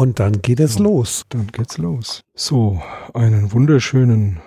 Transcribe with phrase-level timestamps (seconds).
[0.00, 0.82] Und dann geht es So.
[0.84, 1.26] los.
[1.28, 2.24] Dann geht's los.
[2.34, 2.80] So,
[3.12, 4.40] einen wunderschönen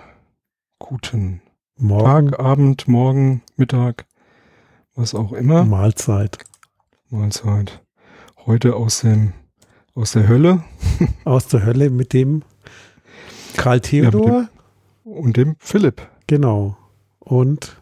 [0.80, 1.42] guten
[1.78, 4.04] Morgen Tag, Abend, Morgen, Mittag,
[4.96, 5.64] was auch immer.
[5.64, 6.38] Mahlzeit.
[7.08, 7.80] Mahlzeit.
[8.46, 9.32] Heute aus dem
[9.94, 10.64] aus der Hölle
[11.24, 12.42] Aus der Hölle mit dem
[13.56, 14.48] Karl Theodor.
[15.04, 16.02] und dem Philipp.
[16.26, 16.76] Genau.
[17.20, 17.80] Und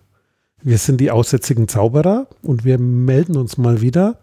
[0.61, 4.19] wir sind die aussätzigen Zauberer und wir melden uns mal wieder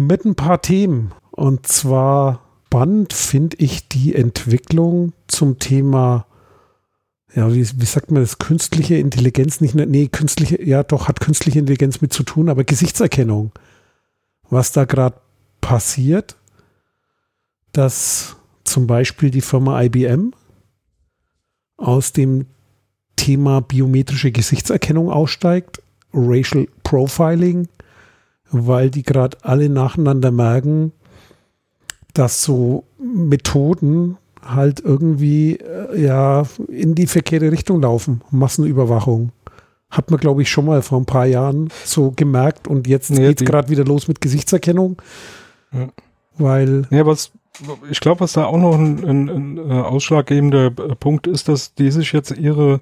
[0.00, 1.12] mit ein paar Themen.
[1.30, 6.24] Und zwar spannend finde ich die Entwicklung zum Thema,
[7.34, 11.18] ja, wie, wie sagt man das, künstliche Intelligenz, nicht nur, nee, künstliche, ja doch, hat
[11.18, 13.50] künstliche Intelligenz mit zu tun, aber Gesichtserkennung.
[14.50, 15.16] Was da gerade
[15.60, 16.36] passiert,
[17.72, 20.32] dass zum Beispiel die Firma IBM
[21.76, 22.46] aus dem
[23.16, 25.82] Thema biometrische Gesichtserkennung aussteigt,
[26.14, 27.66] Racial Profiling,
[28.52, 30.92] weil die gerade alle nacheinander merken,
[32.14, 38.22] dass so Methoden halt irgendwie äh, ja in die verkehrte Richtung laufen.
[38.30, 39.32] Massenüberwachung.
[39.90, 43.16] Hat man, glaube ich, schon mal vor ein paar Jahren so gemerkt und jetzt Ja,
[43.28, 45.00] geht die- gerade wieder los mit Gesichtserkennung.
[45.72, 45.88] Ja.
[46.38, 47.32] Weil Ja, was
[47.90, 51.74] ich glaube, was da auch noch ein, ein, ein äh, ausschlaggebender äh, Punkt ist, dass
[51.74, 52.80] die sich jetzt ihre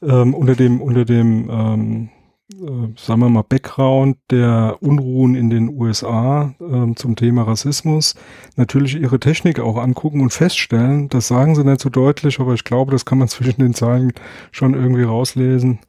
[0.00, 2.17] ähm, unter dem unter dem ähm, äh,
[2.50, 8.14] sagen wir mal Background der Unruhen in den USA ähm, zum Thema Rassismus
[8.56, 12.64] natürlich ihre Technik auch angucken und feststellen, das sagen sie nicht so deutlich, aber ich
[12.64, 14.12] glaube, das kann man zwischen den Zeilen
[14.50, 15.80] schon irgendwie rauslesen.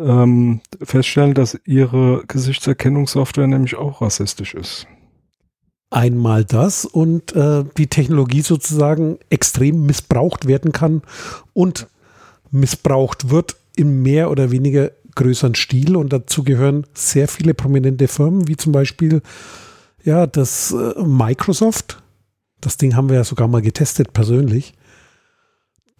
[0.00, 4.88] Ähm, feststellen, dass ihre Gesichtserkennungssoftware nämlich auch rassistisch ist.
[5.90, 11.02] Einmal das und äh, die Technologie sozusagen extrem missbraucht werden kann
[11.52, 11.86] und
[12.50, 18.48] missbraucht wird in mehr oder weniger größeren Stil und dazu gehören sehr viele prominente Firmen,
[18.48, 19.22] wie zum Beispiel
[20.04, 22.02] ja das äh, Microsoft.
[22.60, 24.74] Das Ding haben wir ja sogar mal getestet persönlich.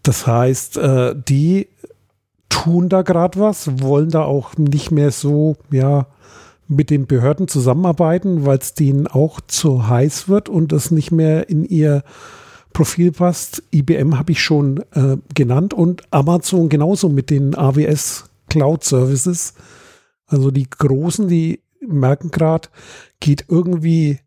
[0.02, 1.68] Das heißt, äh, die
[2.48, 6.06] tun da gerade was, wollen da auch nicht mehr so, ja,
[6.68, 11.48] mit den Behörden zusammenarbeiten, weil es denen auch zu heiß wird und das nicht mehr
[11.48, 12.02] in ihr
[12.72, 13.62] Profil passt.
[13.72, 19.54] IBM habe ich schon äh, genannt und Amazon genauso mit den AWS Cloud Services.
[20.26, 22.68] Also die Großen, die merken gerade,
[23.18, 24.20] geht irgendwie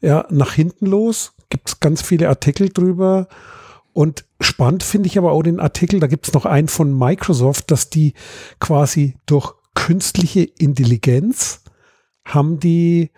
[0.00, 1.34] ja, nach hinten los.
[1.50, 3.28] Gibt es ganz viele Artikel drüber.
[3.92, 7.70] Und spannend finde ich aber auch den Artikel, da gibt es noch einen von Microsoft,
[7.70, 8.14] dass die
[8.58, 11.62] quasi durch künstliche Intelligenz
[12.24, 13.10] haben die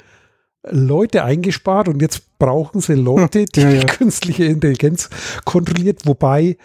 [0.69, 3.81] Leute eingespart und jetzt brauchen sie Leute, die Ja, ja.
[3.81, 5.09] die künstliche Intelligenz
[5.45, 6.59] kontrolliert, wobei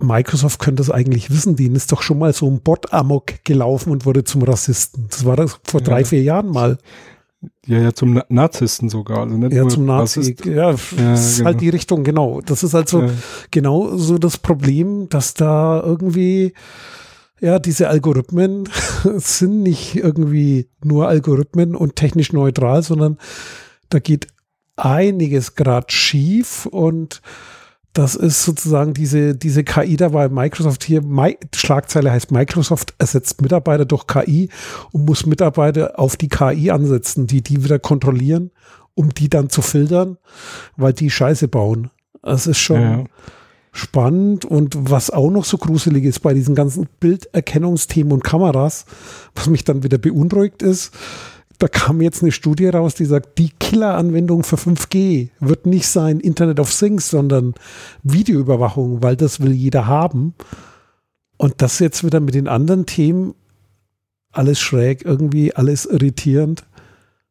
[0.00, 3.90] Microsoft könnte das eigentlich wissen, denen ist doch schon mal so ein Bot amok gelaufen
[3.90, 5.06] und wurde zum Rassisten.
[5.10, 6.04] Das war das vor drei, Ja.
[6.06, 6.78] vier Jahren mal.
[7.66, 9.20] Ja, ja, zum Na Narzissten sogar.
[9.22, 10.36] Also nicht Ja, nur zum Nazi.
[10.44, 11.60] Ja, Ja, das ist halt genau.
[11.60, 12.40] die Richtung, genau.
[12.40, 13.10] Das ist also Ja.
[13.50, 16.52] genau so das Problem, dass da irgendwie,
[17.40, 18.68] ja, diese Algorithmen
[19.16, 23.18] sind nicht irgendwie nur Algorithmen und technisch neutral, sondern
[23.88, 24.26] da geht
[24.76, 27.20] einiges gerade schief und
[27.92, 31.02] das ist sozusagen diese, diese KI da bei Microsoft hier.
[31.02, 34.50] Mi Schlagzeile heißt Microsoft ersetzt Mitarbeiter durch KI
[34.92, 38.50] und muss Mitarbeiter auf die KI ansetzen, die die wieder kontrollieren,
[38.94, 40.18] um die dann zu filtern,
[40.76, 41.90] weil die Scheiße bauen.
[42.22, 43.04] Das ist schon ja.
[43.72, 48.84] spannend und was auch noch so gruselig ist bei diesen ganzen Bilderkennungsthemen und Kameras,
[49.34, 50.92] was mich dann wieder beunruhigt ist,
[51.58, 56.20] da kam jetzt eine Studie raus, die sagt, die Killeranwendung für 5G wird nicht sein
[56.20, 57.54] Internet of Things, sondern
[58.04, 60.34] Videoüberwachung, weil das will jeder haben.
[61.36, 63.34] Und das jetzt wieder mit den anderen Themen,
[64.30, 66.64] alles schräg, irgendwie alles irritierend.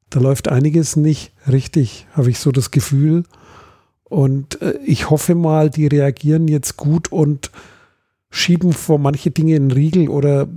[0.09, 3.23] Da läuft einiges nicht richtig, habe ich so das Gefühl.
[4.03, 7.51] Und äh, ich hoffe mal, die reagieren jetzt gut und
[8.29, 10.47] schieben vor manche Dinge in den Riegel oder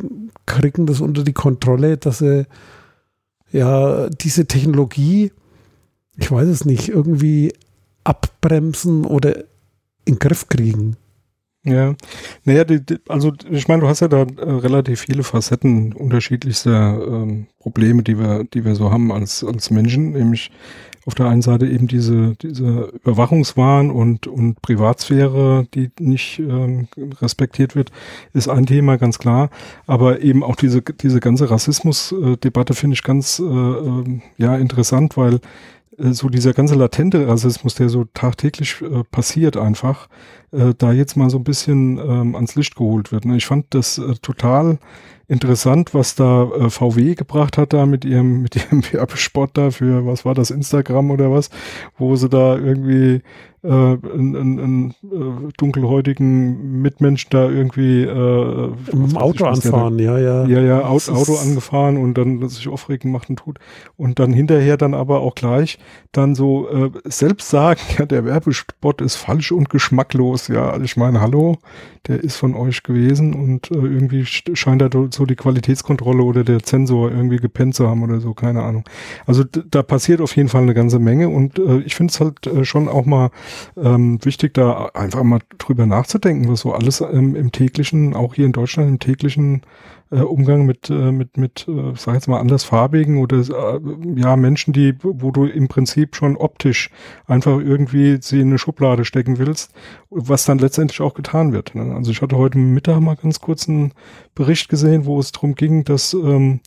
[0.47, 2.47] kriegen das unter die Kontrolle, dass sie
[3.52, 5.32] ja diese Technologie,
[6.17, 7.52] ich weiß es nicht, irgendwie
[8.05, 9.38] abbremsen oder
[10.05, 10.97] in den Griff kriegen.
[11.62, 11.94] Ja,
[12.44, 16.99] naja, die, die, also ich meine, du hast ja da äh, relativ viele Facetten unterschiedlichster
[17.06, 20.50] ähm, Probleme, die wir, die wir so haben als, als Menschen, nämlich
[21.06, 26.88] auf der einen Seite eben diese, diese Überwachungswahn und, und Privatsphäre, die nicht ähm,
[27.20, 27.91] respektiert wird,
[28.35, 29.50] ist ein Thema, ganz klar.
[29.87, 35.41] Aber eben auch diese, diese ganze Rassismus-Debatte finde ich ganz äh, ähm, ja, interessant, weil
[35.99, 40.08] äh, so dieser ganze latente Rassismus, der so tagtäglich äh, passiert einfach,
[40.52, 43.25] äh, da jetzt mal so ein bisschen ähm, ans Licht geholt wird.
[43.25, 43.37] Ne?
[43.37, 44.79] Ich fand das äh, total
[45.31, 50.05] interessant, was da äh, VW gebracht hat da mit ihrem, mit ihrem Werbespot da für,
[50.05, 51.50] was war das, Instagram oder was,
[51.97, 53.23] wo sie da irgendwie
[53.62, 60.47] äh, einen, äh, dunkelhäutigen Mitmenschen da irgendwie äh, im Auto anfahren, ja, ja.
[60.47, 63.59] Ja, ja, Auto, Auto angefahren und dann sich aufregen macht und tut.
[63.97, 65.79] Und dann hinterher dann aber auch gleich
[66.12, 70.49] dann so äh, selbst sagen, ja, der Werbespot ist falsch und geschmacklos.
[70.49, 71.59] Ja, also ich meine, hallo,
[72.09, 74.88] der ist von euch gewesen und äh, irgendwie scheint da
[75.21, 78.85] so die Qualitätskontrolle oder der Zensor irgendwie gepennt zu haben oder so, keine Ahnung.
[79.27, 82.47] Also da passiert auf jeden Fall eine ganze Menge und äh, ich finde es halt
[82.47, 83.31] äh, schon auch mal
[83.77, 88.47] ähm, wichtig, da einfach mal drüber nachzudenken, was so alles ähm, im täglichen, auch hier
[88.47, 89.61] in Deutschland im täglichen
[90.11, 93.81] äh, Umgang mit, äh, mit, mit, äh, sag jetzt mal, andersfarbigen oder äh,
[94.17, 96.91] ja, Menschen, die, wo du im Prinzip schon optisch
[97.27, 99.73] einfach irgendwie sie in eine Schublade stecken willst,
[100.11, 101.75] was dann letztendlich auch getan wird.
[101.75, 101.95] Ne?
[101.95, 103.93] Also ich hatte heute Mittag mal ganz kurz einen
[104.35, 106.61] Bericht gesehen, wo es darum ging, dass ähm,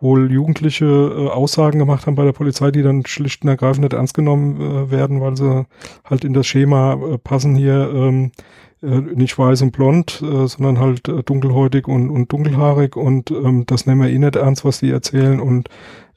[0.00, 3.92] wohl Jugendliche äh, Aussagen gemacht haben bei der Polizei, die dann schlicht und ergreifend nicht
[3.92, 5.66] ernst genommen äh, werden, weil sie
[6.04, 8.42] halt in das Schema äh, passen hier ähm, äh,
[8.82, 13.86] nicht weiß und blond, äh, sondern halt äh, dunkelhäutig und, und dunkelhaarig und ähm, das
[13.86, 15.68] nehmen wir eh nicht ernst, was die erzählen und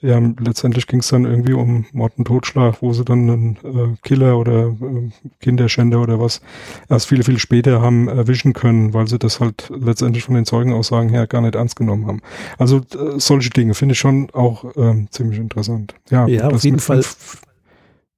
[0.04, 3.96] ja, letztendlich ging es dann irgendwie um Mord und Totschlag, wo sie dann einen äh,
[4.02, 6.42] Killer oder äh, Kinderschänder oder was
[6.90, 11.08] erst viel, viel später haben erwischen können, weil sie das halt letztendlich von den Zeugenaussagen
[11.08, 12.20] her gar nicht ernst genommen haben.
[12.58, 15.96] Also äh, solche Dinge finde ich schon auch äh, ziemlich interessant.
[16.10, 17.02] Ja, ja auf jeden Fall.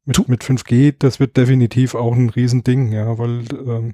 [0.06, 3.94] mit, mit 5G, das wird definitiv auch ein Riesending, ja, weil ähm,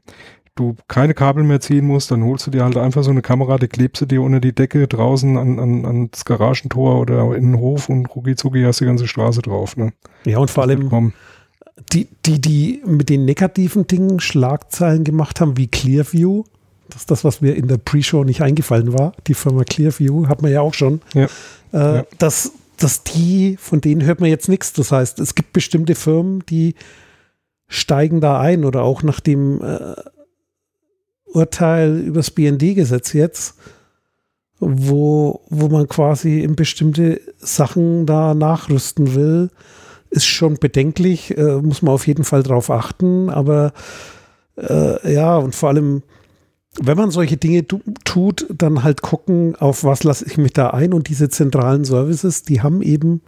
[0.56, 3.58] du keine Kabel mehr ziehen musst, dann holst du dir halt einfach so eine Kamera,
[3.58, 7.60] die klebst du dir unter die Decke draußen an, an, ans Garagentor oder in den
[7.60, 9.78] Hof und rucki zucki hast die ganze Straße drauf.
[9.78, 9.94] Ne?
[10.26, 11.14] Ja, und vor allem
[11.94, 16.44] die, die, die mit den negativen Dingen Schlagzeilen gemacht haben, wie Clearview,
[16.90, 20.42] das ist das, was mir in der Pre-Show nicht eingefallen war, die Firma Clearview, hat
[20.42, 21.28] man ja auch schon, ja.
[21.74, 22.06] Äh, ja.
[22.18, 24.74] dass, dass die, von denen hört man jetzt nichts.
[24.74, 26.76] Das heißt, es gibt bestimmte Firmen, die
[27.68, 29.96] steigen da ein oder auch nach dem äh,
[31.34, 33.56] Urteil übers BND-Gesetz jetzt,
[34.60, 39.50] wo, wo man quasi in bestimmte Sachen da nachrüsten will,
[40.12, 43.74] ist schon bedenklich, äh, muss man auf jeden Fall drauf achten, aber
[44.58, 46.04] äh, ja, und vor allem,
[46.80, 47.66] wenn man solche Dinge
[48.04, 52.44] tut, dann halt gucken, auf was lasse ich mich da ein und diese zentralen Services,
[52.44, 53.22] die haben eben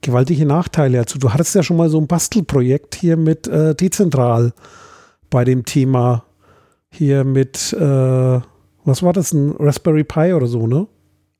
[0.00, 0.98] gewaltige Nachteile.
[0.98, 4.52] Also du hattest ja schon mal so ein Bastelprojekt hier mit äh, dezentral
[5.30, 6.24] bei dem Thema
[6.94, 8.40] hier mit, äh,
[8.84, 10.86] was war das, ein Raspberry Pi oder so, ne?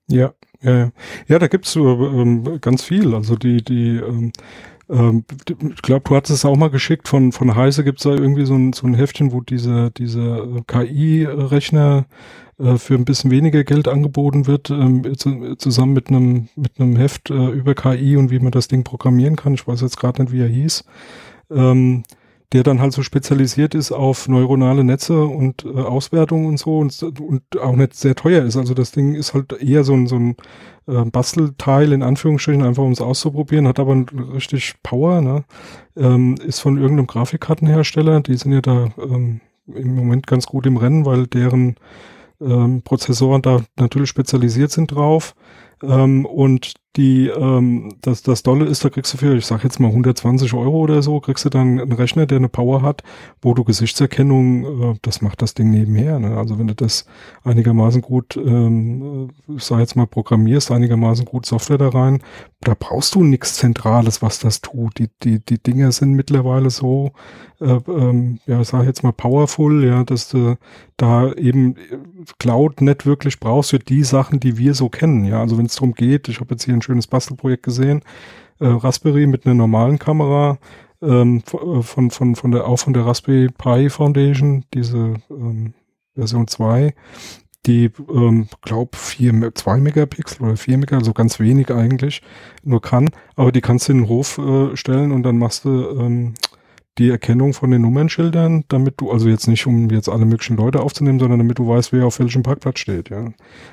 [0.08, 0.92] Ja, ja, ja.
[1.28, 3.14] Ja, da gibt's ähm, ganz viel.
[3.14, 4.32] Also die, die, ähm,
[4.88, 8.44] ähm, ich glaube, du hattest es auch mal geschickt, von, von Heise gibt's da irgendwie
[8.44, 12.06] so ein, so ein Heftchen, wo diese, diese äh, KI-Rechner
[12.58, 16.96] äh, für ein bisschen weniger Geld angeboten wird, ähm, zu, zusammen mit einem mit einem
[16.96, 19.54] Heft äh, über KI und wie man das Ding programmieren kann.
[19.54, 20.84] Ich weiß jetzt gerade nicht, wie er hieß.
[21.50, 22.04] Ähm,
[22.54, 27.02] der dann halt so spezialisiert ist auf neuronale Netze und äh, Auswertung und so und,
[27.02, 28.56] und auch nicht sehr teuer ist.
[28.56, 30.36] Also das Ding ist halt eher so ein, so ein
[30.86, 35.44] äh, Bastelteil in Anführungsstrichen, einfach um es auszuprobieren, hat aber richtig Power, ne?
[35.96, 40.76] Ähm, ist von irgendeinem Grafikkartenhersteller, die sind ja da ähm, im Moment ganz gut im
[40.76, 41.74] Rennen, weil deren
[42.40, 45.34] ähm, Prozessoren da natürlich spezialisiert sind drauf.
[45.82, 49.80] Ähm, und die, ähm, das, das Dolle ist, da kriegst du für, ich sag jetzt
[49.80, 53.02] mal 120 Euro oder so, kriegst du dann einen Rechner, der eine Power hat,
[53.42, 56.20] wo du Gesichtserkennung, äh, das macht das Ding nebenher.
[56.20, 56.36] Ne?
[56.36, 57.06] Also wenn du das
[57.42, 62.22] einigermaßen gut, ähm, ich sag jetzt mal programmierst, einigermaßen gut Software da rein,
[62.60, 64.98] da brauchst du nichts Zentrales, was das tut.
[64.98, 67.12] Die, die, die Dinger sind mittlerweile so,
[67.60, 70.56] äh, ähm, ja, sag jetzt mal powerful, ja, dass du
[70.96, 71.76] da eben
[72.38, 75.24] Cloud nicht wirklich brauchst für die Sachen, die wir so kennen.
[75.24, 78.02] Ja, also wenn es darum geht, ich habe jetzt hier ein schönes Bastelprojekt gesehen,
[78.60, 80.58] äh, Raspberry mit einer normalen Kamera,
[81.02, 85.74] ähm, äh, von, von, von der, auch von der Raspberry Pi Foundation, diese ähm,
[86.14, 86.94] Version 2,
[87.66, 92.22] die, ähm, glaub, vier, zwei Megapixel oder vier Megapixel, also ganz wenig eigentlich,
[92.62, 95.70] nur kann, aber die kannst du in den Hof äh, stellen und dann machst du
[95.98, 96.34] ähm,
[96.98, 100.80] die Erkennung von den Nummernschildern, damit du, also jetzt nicht, um jetzt alle möglichen Leute
[100.80, 103.32] aufzunehmen, sondern damit du weißt, wer auf welchem Parkplatz steht, ja.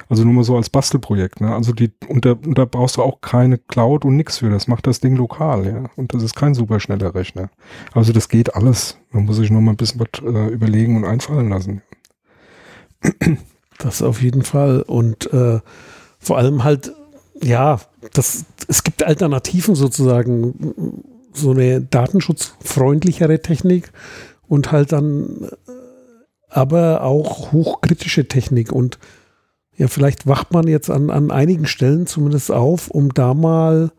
[0.10, 1.54] Also nur mal so als Bastelprojekt, ne.
[1.54, 4.68] Also die, und da, und da brauchst du auch keine Cloud und nix für, das
[4.68, 5.84] macht das Ding lokal, ja.
[5.96, 7.52] Und das ist kein super schneller Rechner.
[7.94, 8.98] Also das geht alles.
[9.12, 11.84] Man muss sich noch mal ein bisschen was äh, überlegen und einfallen lassen.
[13.78, 14.82] Das auf jeden Fall.
[14.82, 15.60] Und äh,
[16.20, 16.94] vor allem halt,
[17.42, 17.80] ja,
[18.14, 23.92] das, es gibt Alternativen sozusagen so eine datenschutzfreundlichere Technik
[24.48, 25.72] und halt dann äh,
[26.50, 29.00] aber auch hochkritische Technik und
[29.78, 33.92] ja, vielleicht wacht man jetzt an, an einigen Stellen zumindest auf, um da mal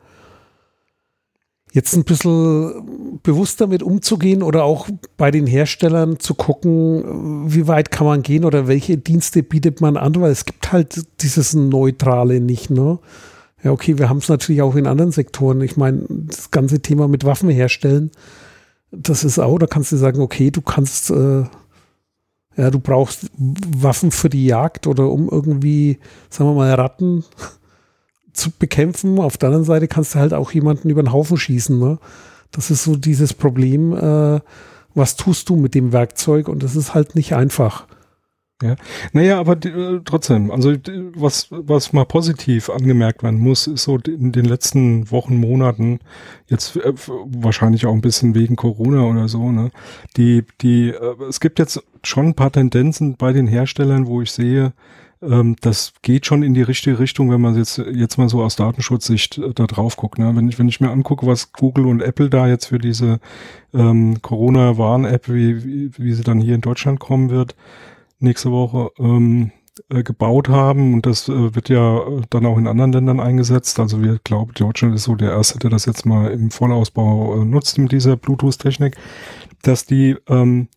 [1.73, 7.91] jetzt ein bisschen bewusst damit umzugehen oder auch bei den Herstellern zu gucken, wie weit
[7.91, 12.41] kann man gehen oder welche Dienste bietet man an, weil es gibt halt dieses Neutrale
[12.41, 12.99] nicht, ne?
[13.63, 15.61] Ja, okay, wir haben es natürlich auch in anderen Sektoren.
[15.61, 18.11] Ich meine, das ganze Thema mit Waffen herstellen,
[18.91, 21.45] das ist auch, da kannst du sagen, okay, du kannst, äh,
[22.57, 27.25] ja, du brauchst Waffen für die Jagd oder um irgendwie, sagen wir mal, Ratten
[28.33, 29.19] zu bekämpfen.
[29.19, 31.79] Auf der anderen Seite kannst du halt auch jemanden über den Haufen schießen.
[31.79, 31.99] Ne?
[32.51, 34.41] Das ist so dieses Problem, äh,
[34.95, 36.49] was tust du mit dem Werkzeug?
[36.49, 37.87] Und das ist halt nicht einfach.
[38.63, 38.77] Ja,
[39.13, 40.73] naja, aber äh, trotzdem, also
[41.17, 45.99] was, was mal positiv angemerkt werden muss, ist so in den letzten Wochen, Monaten,
[46.47, 49.73] jetzt äh, wahrscheinlich auch ein bisschen wegen Corona oder so, ne,
[50.17, 54.31] die, die, äh, es gibt jetzt schon ein paar Tendenzen bei den Herstellern, wo ich
[54.31, 54.73] sehe,
[55.23, 58.57] ähm, das geht schon in die richtige Richtung, wenn man jetzt, jetzt mal so aus
[58.57, 60.19] Datenschutzsicht äh, da drauf guckt.
[60.19, 60.33] Ne?
[60.35, 63.21] Wenn, ich, wenn ich mir angucke, was Google und Apple da jetzt für diese
[63.73, 67.55] ähm, Corona-Warn-App, wie, wie, wie sie dann hier in Deutschland kommen wird,
[68.23, 69.53] nächste Woche, ähm,
[69.89, 73.81] äh, gebaut haben und das äh, wird ja dann auch in anderen Ländern eingesetzt.
[73.81, 77.45] Also wir glauben, Deutschland ist so der erste, der das jetzt mal im Vollausbau äh,
[77.45, 78.97] nutzt mit dieser Bluetooth-Technik,
[79.63, 80.69] dass die ähm,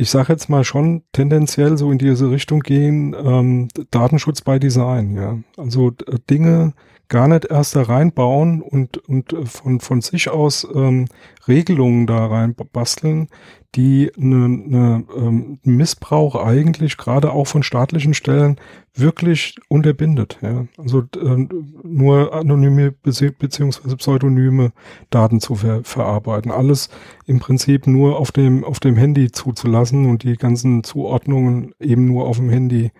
[0.00, 5.14] ich sage jetzt mal schon tendenziell so in diese Richtung gehen, ähm, Datenschutz bei Design,
[5.14, 5.38] ja.
[5.58, 6.72] Also äh, Dinge
[7.08, 11.04] gar nicht erst da reinbauen und, und äh, von, von sich aus ähm,
[11.46, 13.28] Regelungen da rein basteln,
[13.76, 18.56] die eine, eine, ähm, Missbrauch eigentlich gerade auch von staatlichen Stellen
[18.94, 20.38] wirklich unterbindet.
[20.42, 20.66] Ja?
[20.76, 21.46] Also äh,
[21.84, 24.72] nur anonyme beziehungsweise pseudonyme
[25.10, 26.50] Daten zu ver verarbeiten.
[26.50, 26.88] Alles
[27.26, 32.26] im Prinzip nur auf dem, auf dem Handy zuzulassen und die ganzen Zuordnungen eben nur
[32.26, 32.90] auf dem Handy,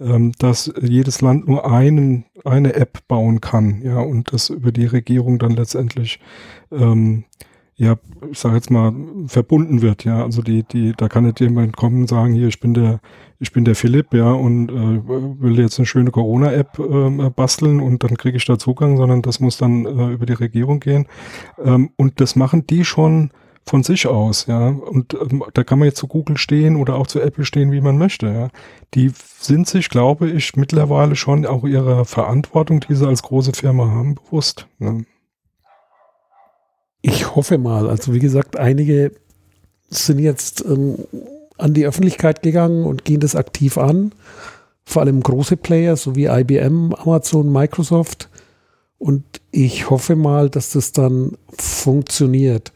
[0.00, 4.86] ähm, dass jedes Land nur einen, eine App bauen kann, ja, und das über die
[4.86, 6.18] Regierung dann letztendlich
[6.72, 7.24] ähm,
[7.76, 7.96] ja,
[8.30, 8.92] ich sage jetzt mal,
[9.26, 10.22] verbunden wird, ja.
[10.22, 13.00] Also die, die, da kann nicht jemand kommen und sagen, hier, ich bin der,
[13.40, 15.08] ich bin der Philipp, ja, und äh,
[15.40, 19.40] will jetzt eine schöne Corona-App äh, basteln und dann kriege ich da Zugang, sondern das
[19.40, 21.06] muss dann äh, über die Regierung gehen.
[21.62, 23.30] Ähm, und das machen die schon
[23.66, 24.68] von sich aus, ja.
[24.68, 27.80] Und ähm, da kann man jetzt zu Google stehen oder auch zu Apple stehen, wie
[27.80, 28.48] man möchte, ja.
[28.94, 33.88] Die sind sich, glaube ich, mittlerweile schon auch ihrer Verantwortung, die sie als große Firma
[33.88, 34.68] haben, bewusst.
[34.78, 35.06] Ne?
[37.06, 37.90] Ich hoffe mal.
[37.90, 39.12] Also wie gesagt, einige
[39.90, 40.96] sind jetzt ähm,
[41.58, 44.12] an die Öffentlichkeit gegangen und gehen das aktiv an.
[44.86, 48.30] Vor allem große Player, so wie IBM, Amazon, Microsoft.
[48.96, 52.72] Und ich hoffe mal, dass das dann funktioniert.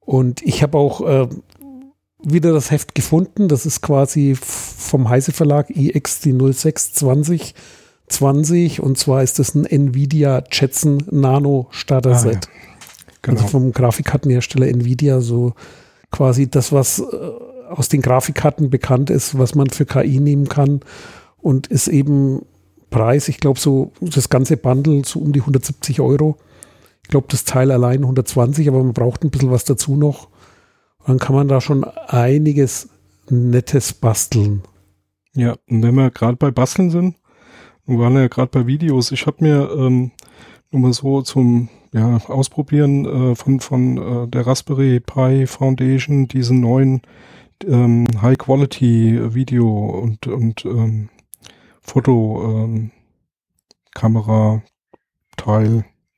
[0.00, 1.28] Und ich habe auch äh,
[2.22, 3.48] wieder das Heft gefunden.
[3.48, 7.54] Das ist quasi vom Heise Verlag IX die 0620
[8.08, 12.48] 20 und zwar ist das ein Nvidia Jetson Nano Starter Set.
[12.48, 12.69] Ah, ja.
[13.22, 13.40] Also genau.
[13.42, 15.54] Also vom Grafikkartenhersteller Nvidia, so
[16.10, 17.04] quasi das, was äh,
[17.68, 20.80] aus den Grafikkarten bekannt ist, was man für KI nehmen kann
[21.38, 22.42] und ist eben
[22.90, 26.36] Preis, ich glaube so das ganze Bundle so um die 170 Euro.
[27.02, 30.28] Ich glaube das Teil allein 120, aber man braucht ein bisschen was dazu noch.
[30.98, 32.88] Und dann kann man da schon einiges
[33.30, 34.62] Nettes basteln.
[35.34, 37.16] Ja, und wenn wir gerade bei Basteln sind,
[37.86, 40.10] wir waren ja gerade bei Videos, ich habe mir ähm,
[40.70, 46.60] nur mal so zum ja, ausprobieren äh, von, von äh, der Raspberry Pi Foundation, diesen
[46.60, 47.02] neuen
[47.66, 51.08] ähm, High Quality Video und, und ähm,
[51.80, 52.90] Foto ähm,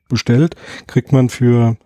[0.07, 0.55] bestellt,
[0.87, 1.77] kriegt man für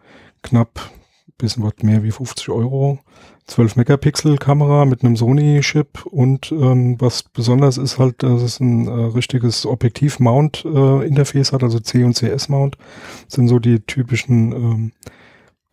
[0.41, 0.91] knapp
[1.37, 2.99] bisschen was mehr wie 50 Euro
[3.47, 8.59] 12 Megapixel Kamera mit einem Sony Chip und ähm, was besonders ist halt, dass es
[8.59, 12.77] ein äh, richtiges Objektiv Mount äh, Interface hat, also C und CS Mount
[13.27, 14.91] sind so die typischen ähm,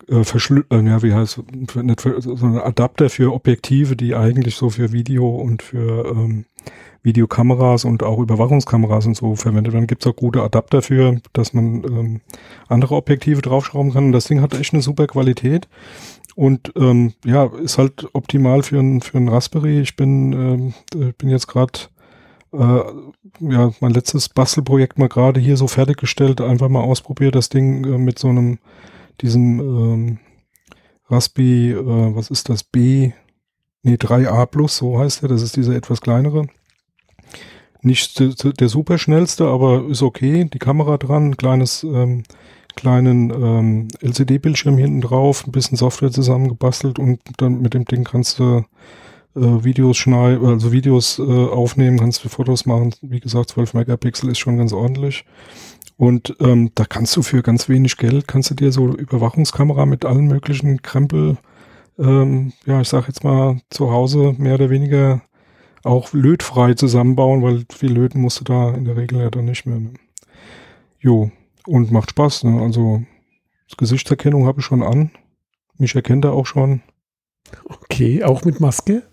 [0.07, 1.41] äh, Verschlü äh, ja, wie heißt
[1.83, 6.45] nicht für, so ein Adapter für Objektive, die eigentlich so für Video und für ähm,
[7.05, 9.87] Videokameras und auch Überwachungskameras und so verwendet werden.
[9.87, 12.21] Gibt es auch gute Adapter für, dass man ähm,
[12.67, 14.05] andere Objektive draufschrauben kann.
[14.05, 15.67] Und das Ding hat echt eine super Qualität.
[16.35, 19.79] Und ähm, ja, ist halt optimal für ein, für ein Raspberry.
[19.79, 21.79] Ich bin, ähm, äh, bin jetzt gerade
[22.51, 22.83] äh,
[23.39, 27.97] ja, mein letztes Bastelprojekt mal gerade hier so fertiggestellt, einfach mal ausprobiert, das Ding äh,
[27.97, 28.59] mit so einem,
[29.21, 30.19] diesem ähm,
[31.09, 33.11] Raspi, äh, was ist das, B,
[33.83, 36.47] nee, 3A Plus, so heißt der, das ist dieser etwas kleinere.
[37.81, 40.49] Nicht der super schnellste, aber ist okay.
[40.51, 42.23] Die Kamera dran, kleines ähm,
[42.75, 48.39] kleinen ähm, LCD-Bildschirm hinten drauf, ein bisschen Software zusammengebastelt und dann mit dem Ding kannst
[48.39, 48.65] du
[49.35, 52.93] äh, Videos schneiden, also Videos äh, aufnehmen, kannst du Fotos machen.
[53.01, 55.25] Wie gesagt, 12 Megapixel ist schon ganz ordentlich.
[55.97, 60.03] Und ähm, da kannst du für ganz wenig Geld, kannst du dir so Überwachungskamera mit
[60.03, 61.37] allen möglichen Krempel,
[61.97, 65.21] ähm, ja, ich sag jetzt mal, zu Hause mehr oder weniger
[65.83, 69.65] auch lötfrei zusammenbauen, weil viel löten musst du da in der Regel ja dann nicht
[69.65, 69.79] mehr.
[69.79, 69.93] Ne?
[70.99, 71.31] Jo,
[71.67, 72.45] und macht Spaß.
[72.45, 72.61] Ne?
[72.61, 73.03] Also
[73.77, 75.11] Gesichtserkennung habe ich schon an.
[75.77, 76.81] Mich erkennt er auch schon.
[77.65, 79.03] Okay, auch mit Maske?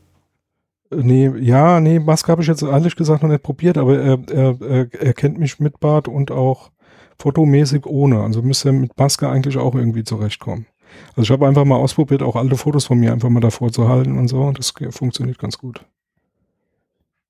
[0.91, 4.61] Nee, ja, nee, Maske habe ich jetzt ehrlich gesagt noch nicht probiert, aber er, er,
[4.61, 6.71] er, er kennt mich mit Bart und auch
[7.19, 8.21] fotomäßig ohne.
[8.21, 10.67] Also müsste mit Maske eigentlich auch irgendwie zurechtkommen.
[11.11, 13.89] Also ich habe einfach mal ausprobiert, auch alte Fotos von mir einfach mal davor zu
[13.89, 14.51] halten und so.
[14.53, 15.85] Das funktioniert ganz gut.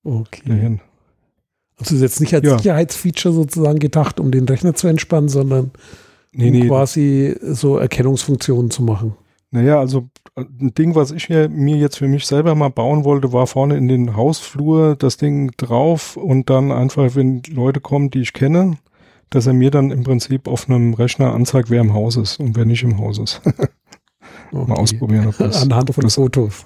[0.02, 0.42] Okay.
[0.46, 0.80] Dahin.
[1.78, 2.58] Also ist jetzt nicht als ja.
[2.58, 5.70] Sicherheitsfeature sozusagen gedacht, um den Rechner zu entspannen, sondern
[6.32, 6.66] nee, um nee.
[6.68, 9.16] quasi so Erkennungsfunktionen zu machen.
[9.50, 13.46] Naja, also ein Ding, was ich mir, jetzt für mich selber mal bauen wollte, war
[13.46, 18.32] vorne in den Hausflur das Ding drauf und dann einfach, wenn Leute kommen, die ich
[18.32, 18.78] kenne,
[19.28, 22.56] dass er mir dann im Prinzip auf einem Rechner anzeigt, wer im Haus ist und
[22.56, 23.42] wer nicht im Haus ist.
[23.46, 23.68] okay.
[24.52, 25.26] Mal ausprobieren.
[25.28, 26.64] Ob das, Anhand von Fotos.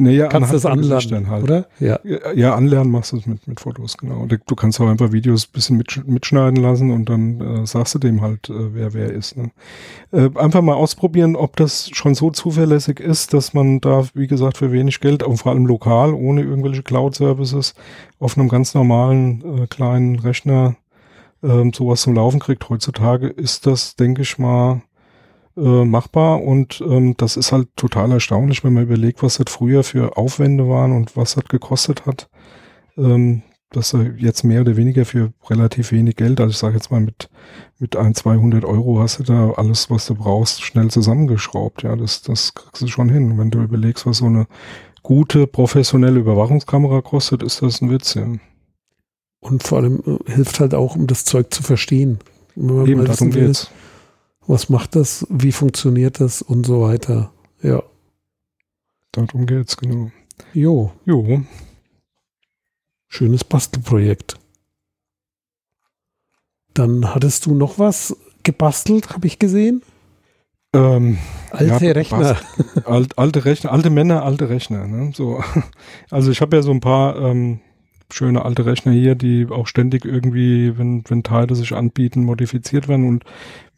[0.00, 1.42] Naja, kannst das anlernen, halt.
[1.44, 1.66] oder?
[1.78, 1.98] Ja.
[2.34, 4.26] ja, anlernen machst du es mit, mit Fotos, genau.
[4.26, 7.98] Du kannst auch einfach Videos ein bisschen mit, mitschneiden lassen und dann äh, sagst du
[7.98, 9.36] dem halt, äh, wer wer ist.
[9.36, 9.50] Ne?
[10.10, 14.56] Äh, einfach mal ausprobieren, ob das schon so zuverlässig ist, dass man da, wie gesagt,
[14.56, 17.74] für wenig Geld, und vor allem lokal, ohne irgendwelche Cloud-Services,
[18.18, 20.76] auf einem ganz normalen äh, kleinen Rechner
[21.42, 22.68] äh, sowas zum Laufen kriegt.
[22.70, 24.80] Heutzutage ist das, denke ich mal,
[25.56, 29.82] äh, machbar und ähm, das ist halt total erstaunlich, wenn man überlegt, was das früher
[29.82, 32.28] für Aufwände waren und was das gekostet hat.
[32.96, 36.90] Ähm, dass er jetzt mehr oder weniger für relativ wenig Geld, also ich sage jetzt
[36.90, 37.30] mal mit,
[37.78, 41.84] mit ein, 200 Euro hast du da alles, was du brauchst, schnell zusammengeschraubt.
[41.84, 43.38] Ja, das, das kriegst du schon hin.
[43.38, 44.48] Wenn du überlegst, was so eine
[45.04, 48.14] gute professionelle Überwachungskamera kostet, ist das ein Witz.
[48.14, 48.26] Ja.
[49.38, 52.18] Und vor allem äh, hilft halt auch, um das Zeug zu verstehen.
[52.56, 53.70] Eben, darum geht's
[54.50, 57.32] was macht das, wie funktioniert das und so weiter.
[57.62, 57.82] Ja.
[59.12, 60.10] Darum geht's, genau.
[60.52, 60.92] Jo.
[61.04, 61.42] Jo.
[63.06, 64.38] Schönes Bastelprojekt.
[66.74, 69.82] Dann hattest du noch was gebastelt, habe ich gesehen.
[70.74, 71.18] Ähm,
[71.50, 72.36] alte ja, Rechner.
[72.84, 74.86] Alt, alte Rechner, alte Männer, alte Rechner.
[74.86, 75.12] Ne?
[75.14, 75.42] So.
[76.10, 77.60] Also ich habe ja so ein paar ähm,
[78.12, 83.06] schöne alte Rechner hier, die auch ständig irgendwie, wenn, wenn Teile sich anbieten, modifiziert werden.
[83.06, 83.24] Und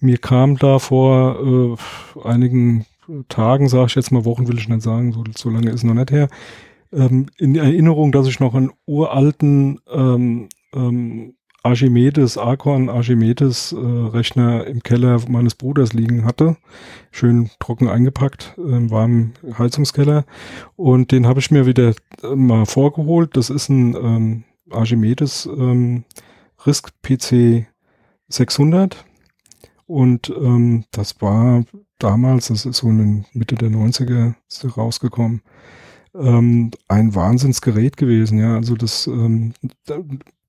[0.03, 1.77] mir kam da vor
[2.17, 2.87] äh, einigen
[3.29, 5.95] Tagen, sage ich jetzt mal, Wochen will ich nicht sagen, so, so lange ist noch
[5.95, 6.29] nicht her,
[6.93, 11.35] ähm, in Erinnerung, dass ich noch einen uralten ähm, ähm,
[11.65, 16.57] Archimedes, Archon Archimedes äh, Rechner im Keller meines Bruders liegen hatte.
[17.12, 20.25] Schön trocken eingepackt im warmen Heizungskeller.
[20.75, 23.37] Und den habe ich mir wieder äh, mal vorgeholt.
[23.37, 26.05] Das ist ein ähm, Archimedes ähm,
[26.67, 27.67] RISC PC
[28.29, 29.05] 600.
[29.93, 31.65] Und ähm, das war
[31.99, 34.33] damals, das ist so in Mitte der 90er
[34.75, 35.43] rausgekommen,
[36.15, 38.39] ähm, ein Wahnsinnsgerät gewesen.
[38.39, 39.53] Ja, also das ähm,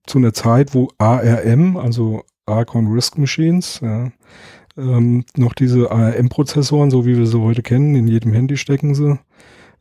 [0.07, 4.13] zu einer Zeit, wo ARM, also Archon Risk Machines, ja,
[4.77, 9.19] ähm, noch diese ARM-Prozessoren, so wie wir sie heute kennen, in jedem Handy stecken sie,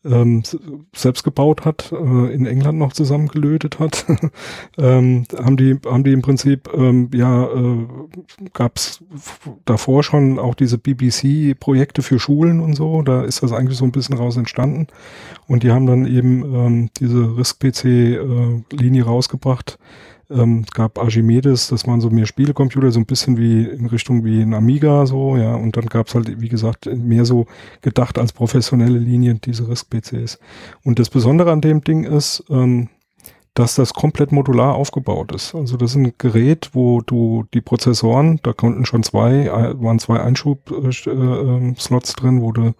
[0.05, 0.43] ähm,
[0.95, 4.05] selbst gebaut hat, äh, in England noch zusammengelötet hat,
[4.79, 7.87] ähm, haben die haben die im Prinzip ähm, ja äh,
[8.53, 9.03] gab es
[9.65, 13.93] davor schon auch diese BBC-Projekte für Schulen und so, da ist das eigentlich so ein
[13.93, 14.89] bisschen raus entstanden.
[15.47, 19.79] Und die haben dann eben ähm, diese RISC-PC-Linie äh, rausgebracht,
[20.35, 24.25] ähm, es gab Archimedes, das waren so mehr Spielecomputer, so ein bisschen wie in Richtung
[24.25, 25.55] wie ein Amiga, so, ja.
[25.55, 27.47] Und dann gab es halt, wie gesagt, mehr so
[27.81, 30.39] gedacht als professionelle Linien, diese RISC-PCs.
[30.85, 32.89] Und das Besondere an dem Ding ist, ähm,
[33.55, 35.55] dass das komplett modular aufgebaut ist.
[35.55, 39.99] Also das ist ein Gerät, wo du die Prozessoren, da konnten schon zwei, äh, waren
[39.99, 42.73] zwei Einschub-Slots äh, ähm, drin, wo du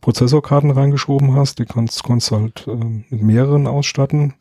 [0.00, 1.58] Prozessorkarten reingeschoben hast.
[1.58, 4.34] Die kannst, konntest halt äh, mit mehreren ausstatten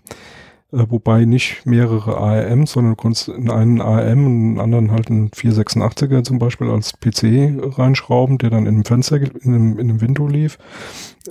[0.72, 4.92] äh, wobei nicht mehrere ARMs, sondern du konntest in einen ARM und in einen anderen
[4.92, 9.80] halt einen 486er zum Beispiel als PC reinschrauben, der dann in einem Fenster, in einem,
[9.80, 10.58] in einem Window lief.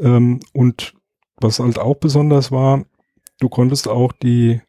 [0.01, 0.95] Ähm, und
[1.39, 2.85] was halt auch besonders war,
[3.41, 4.61] du konntest auch die,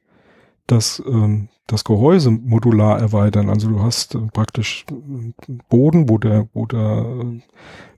[0.68, 3.50] das, ähm, das Gehäuse modular erweitern.
[3.50, 5.34] Also du hast äh, praktisch einen
[5.70, 7.06] Boden, wo der, wo der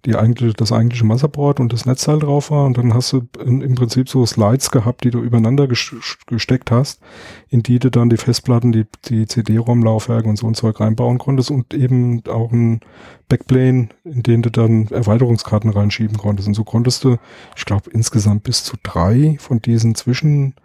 [0.06, 3.62] die eigentlich, das eigentliche Motherboard und das Netzteil drauf war und dann hast du in,
[3.62, 7.02] im Prinzip so Slides gehabt, die du übereinander gesteckt hast,
[7.50, 11.52] in die du dann die Festplatten, die, die CD-ROM-Laufwerke und so ein Zeug reinbauen konntest
[11.52, 12.80] und eben auch ein
[13.28, 16.48] Backplane, in den du dann Erweiterungskarten reinschieben konntest.
[16.48, 17.18] Und so konntest du,
[17.58, 20.56] ich glaube, insgesamt bis zu drei von diesen Zwischenteilen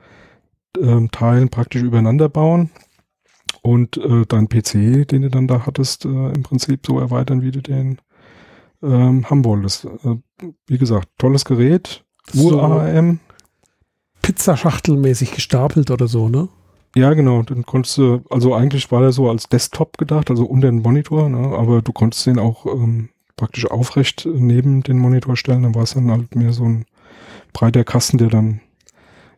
[0.80, 2.70] ähm, praktisch übereinander bauen
[3.62, 7.50] und äh, dein PC, den du dann da hattest, äh, im Prinzip so erweitern, wie
[7.50, 7.98] du den
[8.82, 9.86] ähm, haben wolltest.
[9.86, 10.16] Äh,
[10.66, 13.20] wie gesagt, tolles Gerät, Ur-ARM.
[14.22, 16.48] Pizzaschachtelmäßig gestapelt oder so, ne?
[16.96, 17.42] Ja, genau.
[17.42, 21.28] Dann konntest du, also eigentlich war der so als Desktop gedacht, also unter den Monitor,
[21.28, 21.56] ne?
[21.56, 25.64] aber du konntest den auch ähm, praktisch aufrecht neben den Monitor stellen.
[25.64, 26.86] Dann war es dann halt mehr so ein
[27.52, 28.60] breiter Kasten, der dann,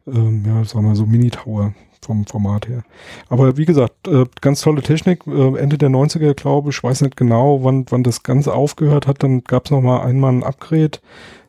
[0.06, 2.84] ähm, ja, sagen wir so Mini-Tower vom Format her.
[3.28, 5.26] Aber wie gesagt, äh, ganz tolle Technik.
[5.26, 9.22] Äh, Ende der 90er, glaube ich, weiß nicht genau, wann, wann das Ganze aufgehört hat.
[9.22, 10.98] Dann gab es noch mal einmal ein Upgrade.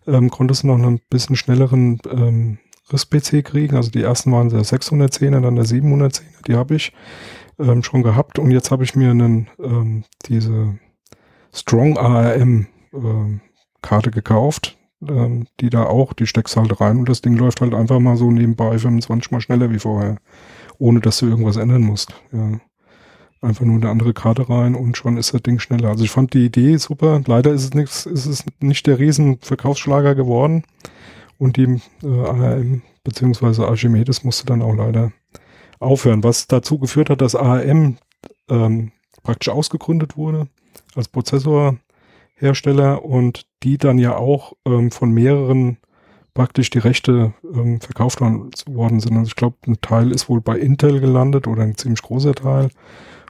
[0.07, 2.57] Ähm, konntest du noch einen bisschen schnelleren ähm,
[2.91, 3.75] RIS-PC kriegen.
[3.75, 6.21] Also die ersten waren der 610er, dann der 710er.
[6.47, 6.93] Die habe ich
[7.59, 8.39] ähm, schon gehabt.
[8.39, 10.79] Und jetzt habe ich mir einen, ähm, diese
[11.53, 13.41] Strong ARM ähm,
[13.81, 14.76] Karte gekauft
[15.07, 18.17] ähm, die da auch, die steckst halt rein und das Ding läuft halt einfach mal
[18.17, 20.17] so nebenbei 25 mal schneller wie vorher,
[20.79, 22.13] ohne dass du irgendwas ändern musst.
[22.31, 22.59] Ja.
[23.39, 25.89] Einfach nur eine andere Karte rein und schon ist das Ding schneller.
[25.89, 27.21] Also ich fand die Idee super.
[27.27, 30.63] Leider ist es nichts, ist es nicht der riesen Verkaufsschlager geworden
[31.37, 35.11] und die äh, ARM beziehungsweise Archimedes musste dann auch leider
[35.79, 37.97] aufhören, was dazu geführt hat, dass ARM
[38.49, 38.91] ähm,
[39.23, 40.47] praktisch ausgegründet wurde
[40.95, 41.77] als Prozessor
[42.35, 45.77] Hersteller und die dann ja auch ähm, von mehreren
[46.33, 49.17] praktisch die Rechte ähm, verkauft worden sind.
[49.17, 52.69] Also ich glaube, ein Teil ist wohl bei Intel gelandet oder ein ziemlich großer Teil.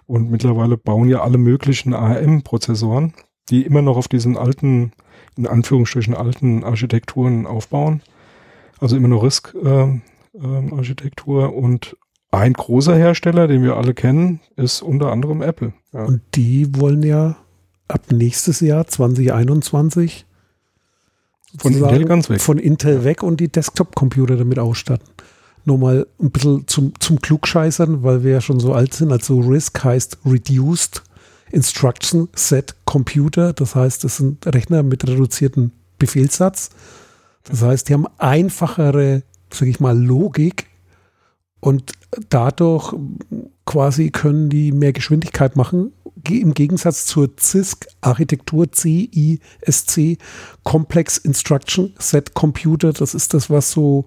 [0.08, 3.14] Und mittlerweile bauen ja alle möglichen ARM-Prozessoren,
[3.50, 4.92] die immer noch auf diesen alten,
[5.38, 8.02] in Anführungsstrichen alten Architekturen aufbauen.
[8.80, 11.44] Also immer noch RISC-Architektur.
[11.46, 11.96] Ähm, ähm, und
[12.32, 15.72] ein großer Hersteller, den wir alle kennen, ist unter anderem Apple.
[15.94, 16.04] Ja.
[16.04, 17.38] Und die wollen ja
[17.88, 20.26] ab nächstes Jahr 2021
[21.58, 22.42] von Intel ganz weg.
[22.42, 25.08] Von Intel weg und die Desktop-Computer damit ausstatten.
[25.66, 29.12] Nur mal ein bisschen zum, zum Klugscheißern, weil wir ja schon so alt sind.
[29.12, 31.04] Also RISC heißt Reduced
[31.52, 33.54] Instruction Set Computer.
[33.54, 36.70] Das heißt, das sind Rechner mit reduzierten Befehlssatz.
[37.44, 40.68] Das heißt, die haben einfachere, sag ich mal, Logik
[41.60, 41.94] und
[42.30, 42.94] dadurch
[43.66, 45.92] quasi können die mehr Geschwindigkeit machen
[46.30, 50.18] im Gegensatz zur CISC-Architektur, CISC,
[50.64, 54.06] Complex Instruction Set Computer, das ist das, was so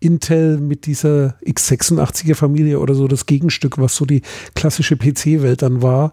[0.00, 4.22] Intel mit dieser x86er Familie oder so das Gegenstück, was so die
[4.54, 6.12] klassische PC-Welt dann war,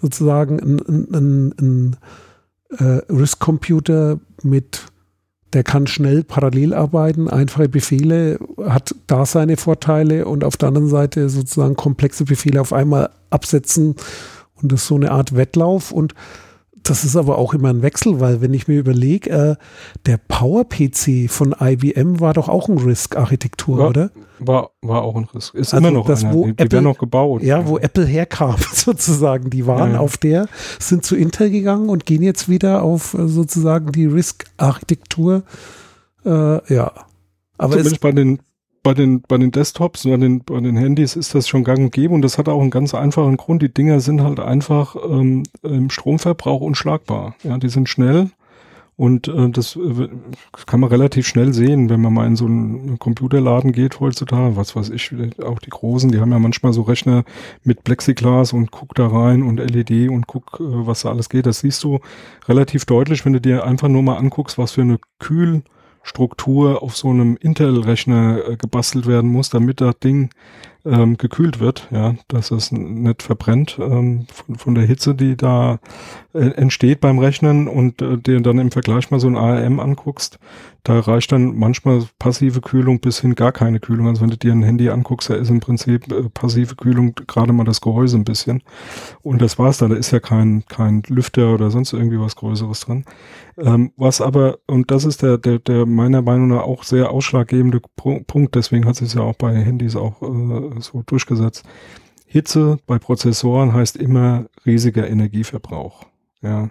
[0.00, 1.96] sozusagen ein, ein, ein, ein
[2.78, 4.86] äh, RISC-Computer mit
[5.52, 10.88] der kann schnell parallel arbeiten, einfache Befehle, hat da seine Vorteile und auf der anderen
[10.88, 13.96] Seite sozusagen komplexe Befehle auf einmal absetzen
[14.62, 16.14] und das ist so eine Art Wettlauf und
[16.82, 19.56] das ist aber auch immer ein Wechsel, weil wenn ich mir überlege, äh,
[20.06, 24.10] der Power-PC von IBM war doch auch ein RISC-Architektur, oder?
[24.38, 25.54] War, war auch ein RISC.
[25.54, 26.34] Ist also immer noch das, einer.
[26.34, 27.42] Wo die, die Apple, noch gebaut.
[27.42, 29.50] Ja, wo Apple herkam sozusagen.
[29.50, 30.00] Die waren ja, ja.
[30.00, 35.42] auf der, sind zu Intel gegangen und gehen jetzt wieder auf äh, sozusagen die RISC-Architektur.
[36.24, 36.92] Äh, ja.
[37.58, 38.40] Aber Zumindest bei den
[38.82, 41.92] bei den, bei den Desktops, bei den, bei den Handys ist das schon gang und
[41.92, 43.62] gäbe und das hat auch einen ganz einfachen Grund.
[43.62, 47.34] Die Dinger sind halt einfach ähm, im Stromverbrauch unschlagbar.
[47.42, 48.30] Ja, die sind schnell
[49.00, 50.08] und äh, das äh,
[50.66, 54.56] kann man relativ schnell sehen, wenn man mal in so einen Computerladen geht heutzutage.
[54.56, 57.24] Was weiß ich, auch die Großen, die haben ja manchmal so Rechner
[57.64, 61.46] mit Plexiglas und guck da rein und LED und guck, äh, was da alles geht.
[61.46, 62.00] Das siehst du
[62.46, 65.62] relativ deutlich, wenn du dir einfach nur mal anguckst, was für eine Kühl-
[66.02, 70.30] Struktur auf so einem Intel-Rechner äh, gebastelt werden muss, damit das Ding
[70.84, 75.78] ähm, gekühlt wird, ja, dass es nicht verbrennt ähm, von, von, der Hitze, die da
[76.32, 80.38] äh, entsteht beim Rechnen und äh, dir dann im Vergleich mal so ein ARM anguckst,
[80.82, 84.08] da reicht dann manchmal passive Kühlung bis hin gar keine Kühlung.
[84.08, 87.52] Also wenn du dir ein Handy anguckst, da ist im Prinzip äh, passive Kühlung gerade
[87.52, 88.62] mal das Gehäuse ein bisschen.
[89.22, 89.88] Und das war's da.
[89.88, 93.04] Da ist ja kein, kein Lüfter oder sonst irgendwie was Größeres drin.
[93.62, 97.80] Ähm, was aber, und das ist der, der, der meiner Meinung nach auch sehr ausschlaggebende
[97.96, 101.64] Punkt, deswegen hat es ja auch bei Handys auch äh, so durchgesetzt.
[102.26, 106.06] Hitze bei Prozessoren heißt immer riesiger Energieverbrauch.
[106.42, 106.70] Ja.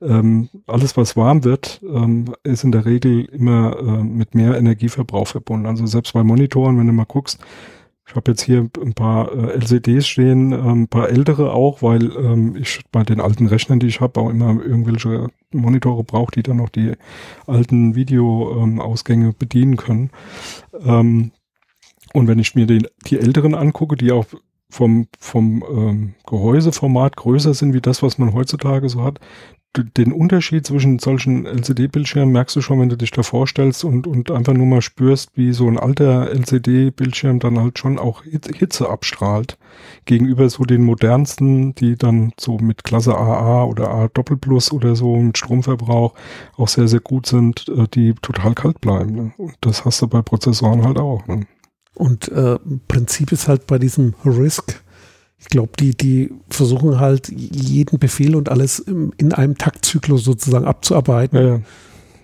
[0.00, 5.26] Ähm, alles, was warm wird, ähm, ist in der Regel immer äh, mit mehr Energieverbrauch
[5.26, 5.66] verbunden.
[5.66, 7.38] Also selbst bei Monitoren, wenn du mal guckst,
[8.08, 12.56] Ich habe jetzt hier ein paar äh, LCDs stehen, ein paar ältere auch, weil ähm,
[12.56, 16.56] ich bei den alten Rechnern, die ich habe, auch immer irgendwelche Monitore brauche, die dann
[16.56, 16.92] noch die
[17.46, 20.10] alten Videoausgänge ähm, bedienen können.
[20.82, 21.32] Ähm,
[22.14, 24.24] und wenn ich mir den, die älteren angucke, die auch
[24.70, 29.20] vom, vom ähm, Gehäuseformat größer sind wie das, was man heutzutage so hat,
[29.76, 34.30] den Unterschied zwischen solchen LCD-Bildschirmen merkst du schon, wenn du dich da vorstellst und, und
[34.30, 39.58] einfach nur mal spürst, wie so ein alter LCD-Bildschirm dann halt schon auch Hitze abstrahlt.
[40.04, 44.96] Gegenüber so den modernsten, die dann so mit Klasse AA oder A Doppel Plus oder
[44.96, 46.14] so mit Stromverbrauch
[46.56, 49.14] auch sehr, sehr gut sind, äh, die total kalt bleiben.
[49.14, 49.32] Ne?
[49.36, 51.26] Und das hast du bei Prozessoren halt auch.
[51.26, 51.46] Ne?
[51.94, 54.82] Und äh, Prinzip ist halt bei diesem RISC,
[55.38, 61.38] ich glaube, die, die versuchen halt jeden Befehl und alles in einem Taktzyklus sozusagen abzuarbeiten.
[61.38, 61.60] Ja, ja.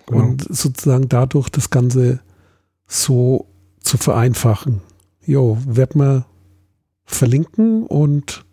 [0.07, 0.21] Genau.
[0.23, 2.21] Und sozusagen dadurch das Ganze
[2.87, 3.47] so
[3.81, 4.83] zu vereinfachen.
[5.25, 6.27] Jo, werd mal
[7.05, 8.45] verlinken und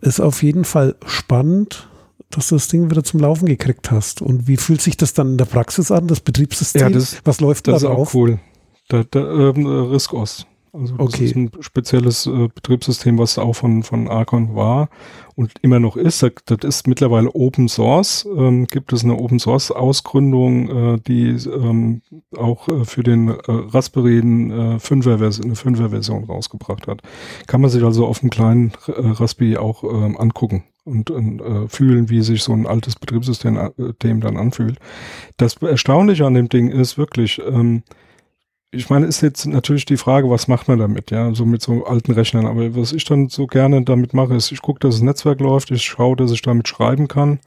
[0.00, 1.88] ist auf jeden Fall spannend,
[2.30, 4.20] dass du das Ding wieder zum Laufen gekriegt hast.
[4.20, 6.82] Und wie fühlt sich das dann in der Praxis an, das Betriebssystem?
[6.82, 7.98] Ja, das, Was läuft das da drauf?
[7.98, 8.40] Das ist auch cool.
[8.88, 10.46] Da, da, ähm, RISC-OS.
[10.74, 11.24] Also das okay.
[11.24, 14.88] ist ein spezielles äh, Betriebssystem, was auch von, von Arcon war
[15.36, 16.22] und immer noch ist.
[16.24, 18.26] Das, das ist mittlerweile Open Source.
[18.36, 22.02] Ähm, gibt es eine Open Source Ausgründung, äh, die ähm,
[22.36, 27.02] auch äh, für den äh, Raspberry eine, äh, eine 5er Version rausgebracht hat.
[27.46, 31.10] Kann man sich also auf dem kleinen äh, Raspberry auch ähm, angucken und,
[31.68, 34.76] fühlen, wie sich so ein altes Betriebssystem dann anfühlt.
[35.38, 37.84] Das Erstaunliche an dem Ding ist wirklich, ähm,
[38.74, 41.84] ich meine, ist jetzt natürlich die Frage, was macht man damit, ja, so mit so
[41.84, 42.46] alten Rechnern.
[42.46, 45.70] Aber was ich dann so gerne damit mache, ist, ich gucke, dass das Netzwerk läuft,
[45.70, 47.40] ich schaue, dass ich damit schreiben kann.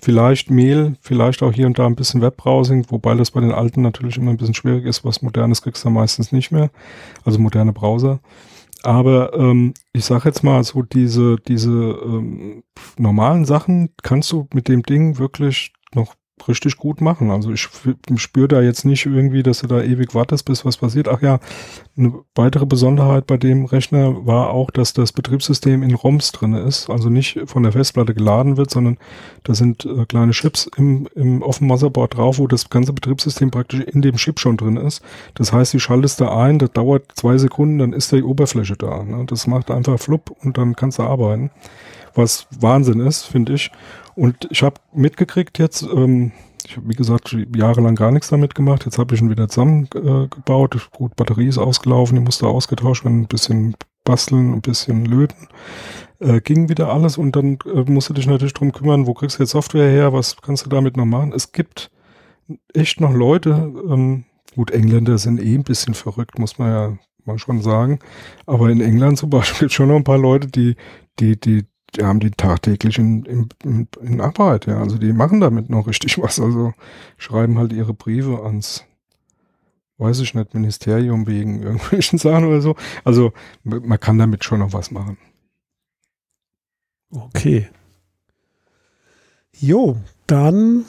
[0.00, 3.82] Vielleicht Mail, vielleicht auch hier und da ein bisschen Webbrowsing, wobei das bei den alten
[3.82, 5.04] natürlich immer ein bisschen schwierig ist.
[5.04, 6.70] Was modernes kriegst du meistens nicht mehr.
[7.24, 8.18] Also moderne Browser.
[8.82, 12.64] Aber ähm, ich sage jetzt mal so, diese, diese ähm,
[12.98, 16.14] normalen Sachen kannst du mit dem Ding wirklich noch
[16.48, 17.30] richtig gut machen.
[17.30, 17.68] Also ich
[18.16, 21.08] spüre da jetzt nicht irgendwie, dass du da ewig wartest, bis was passiert.
[21.08, 21.38] Ach ja,
[21.96, 26.90] eine weitere Besonderheit bei dem Rechner war auch, dass das Betriebssystem in ROMs drin ist,
[26.90, 28.98] also nicht von der Festplatte geladen wird, sondern
[29.44, 33.80] da sind äh, kleine Chips im, im offenen Motherboard drauf, wo das ganze Betriebssystem praktisch
[33.80, 35.02] in dem Chip schon drin ist.
[35.34, 39.04] Das heißt, du schaltest da ein, das dauert zwei Sekunden, dann ist die Oberfläche da.
[39.04, 39.26] Ne?
[39.26, 41.50] Das macht einfach flupp und dann kannst du arbeiten.
[42.14, 43.70] Was Wahnsinn ist, finde ich.
[44.14, 46.32] Und ich habe mitgekriegt jetzt, ähm,
[46.64, 48.84] ich habe wie gesagt jahrelang gar nichts damit gemacht.
[48.84, 50.74] Jetzt habe ich ihn wieder zusammengebaut.
[50.74, 55.48] Äh, Gut, Batterie ist ausgelaufen, die musste ausgetauscht werden, ein bisschen basteln, ein bisschen löten.
[56.20, 59.38] Äh, ging wieder alles und dann äh, musst du dich natürlich drum kümmern, wo kriegst
[59.38, 61.32] du jetzt Software her, was kannst du damit noch machen?
[61.32, 61.90] Es gibt
[62.74, 63.50] echt noch Leute,
[63.88, 67.98] ähm, gut, Engländer sind eh ein bisschen verrückt, muss man ja mal schon sagen.
[68.46, 70.76] Aber in England zum Beispiel schon noch ein paar Leute, die,
[71.18, 73.24] die, die die haben die tagtäglich in,
[73.62, 74.78] in, in Arbeit, ja.
[74.78, 76.40] Also die machen damit noch richtig was.
[76.40, 76.72] Also
[77.18, 78.84] schreiben halt ihre Briefe ans,
[79.98, 82.76] weiß ich nicht, Ministerium wegen irgendwelchen Sachen oder so.
[83.04, 85.18] Also man kann damit schon noch was machen.
[87.10, 87.68] Okay.
[89.54, 90.86] Jo, dann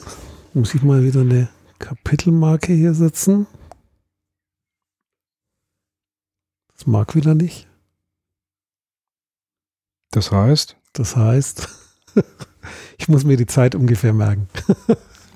[0.54, 3.46] muss ich mal wieder eine Kapitelmarke hier setzen.
[6.72, 7.68] Das mag wieder nicht.
[10.10, 10.76] Das heißt?
[10.94, 11.68] Das heißt,
[12.98, 14.48] ich muss mir die Zeit ungefähr merken.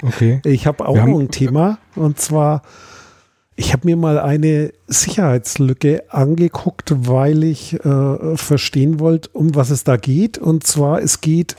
[0.02, 0.40] okay.
[0.46, 2.62] Ich habe auch noch ein Thema und zwar,
[3.56, 9.84] ich habe mir mal eine Sicherheitslücke angeguckt, weil ich äh, verstehen wollte, um was es
[9.84, 10.38] da geht.
[10.38, 11.56] Und zwar, es geht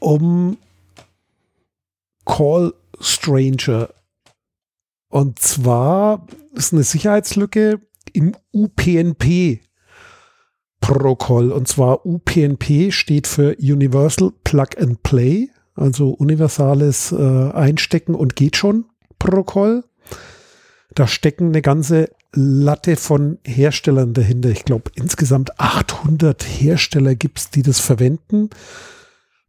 [0.00, 0.58] um
[2.26, 3.90] Call Stranger.
[5.08, 7.80] Und zwar ist eine Sicherheitslücke
[8.12, 9.60] im UPnP
[10.84, 11.50] Protokoll.
[11.50, 18.56] Und zwar UPnP steht für Universal Plug and Play, also universales äh, Einstecken und geht
[18.56, 18.84] schon
[19.18, 19.84] Protokoll.
[20.94, 24.50] Da stecken eine ganze Latte von Herstellern dahinter.
[24.50, 28.50] Ich glaube, insgesamt 800 Hersteller gibt es, die das verwenden.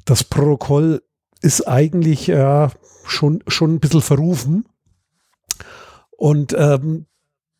[0.05, 1.03] Das Protokoll
[1.41, 2.69] ist eigentlich äh,
[3.05, 4.65] schon, schon ein bisschen verrufen.
[6.11, 7.07] Und ähm,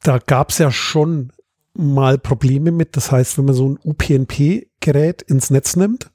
[0.01, 1.33] da gab es ja schon
[1.75, 2.95] mal Probleme mit.
[2.95, 6.11] Das heißt, wenn man so ein UPnP-Gerät ins Netz nimmt,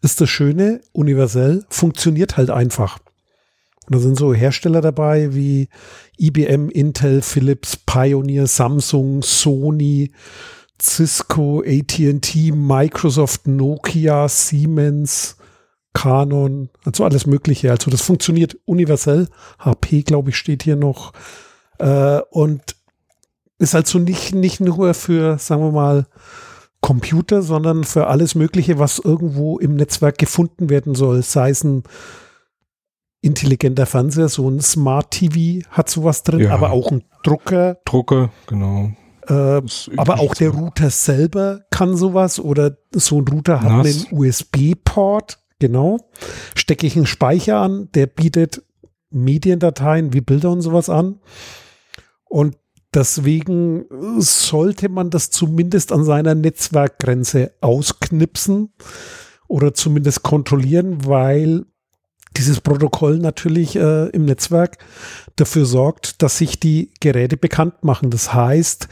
[0.00, 2.98] ist das Schöne, universell, funktioniert halt einfach.
[3.86, 5.68] Und da sind so Hersteller dabei wie
[6.18, 10.12] IBM, Intel, Philips, Pioneer, Samsung, Sony,
[10.80, 15.36] Cisco, AT&T, Microsoft, Nokia, Siemens,
[15.94, 17.70] Canon, also alles Mögliche.
[17.70, 19.28] Also das funktioniert universell.
[19.58, 21.12] HP, glaube ich, steht hier noch.
[21.78, 22.62] Äh, und
[23.62, 26.06] ist also nicht, nicht nur für, sagen wir mal,
[26.80, 31.22] Computer, sondern für alles Mögliche, was irgendwo im Netzwerk gefunden werden soll.
[31.22, 31.84] Sei es ein
[33.20, 36.50] intelligenter Fernseher, so ein Smart TV hat sowas drin, ja.
[36.50, 37.78] aber auch ein Drucker.
[37.84, 38.90] Drucker, genau.
[39.28, 39.62] Äh,
[39.96, 44.06] aber auch der Router selber kann sowas oder so ein Router hat Nass.
[44.10, 45.98] einen USB-Port, genau.
[46.56, 48.64] Stecke ich einen Speicher an, der bietet
[49.10, 51.20] Mediendateien wie Bilder und sowas an.
[52.24, 52.56] Und
[52.94, 53.86] deswegen
[54.18, 58.72] sollte man das zumindest an seiner Netzwerkgrenze ausknipsen
[59.48, 61.66] oder zumindest kontrollieren, weil
[62.36, 64.78] dieses Protokoll natürlich äh, im Netzwerk
[65.36, 68.10] dafür sorgt, dass sich die Geräte bekannt machen.
[68.10, 68.88] Das heißt,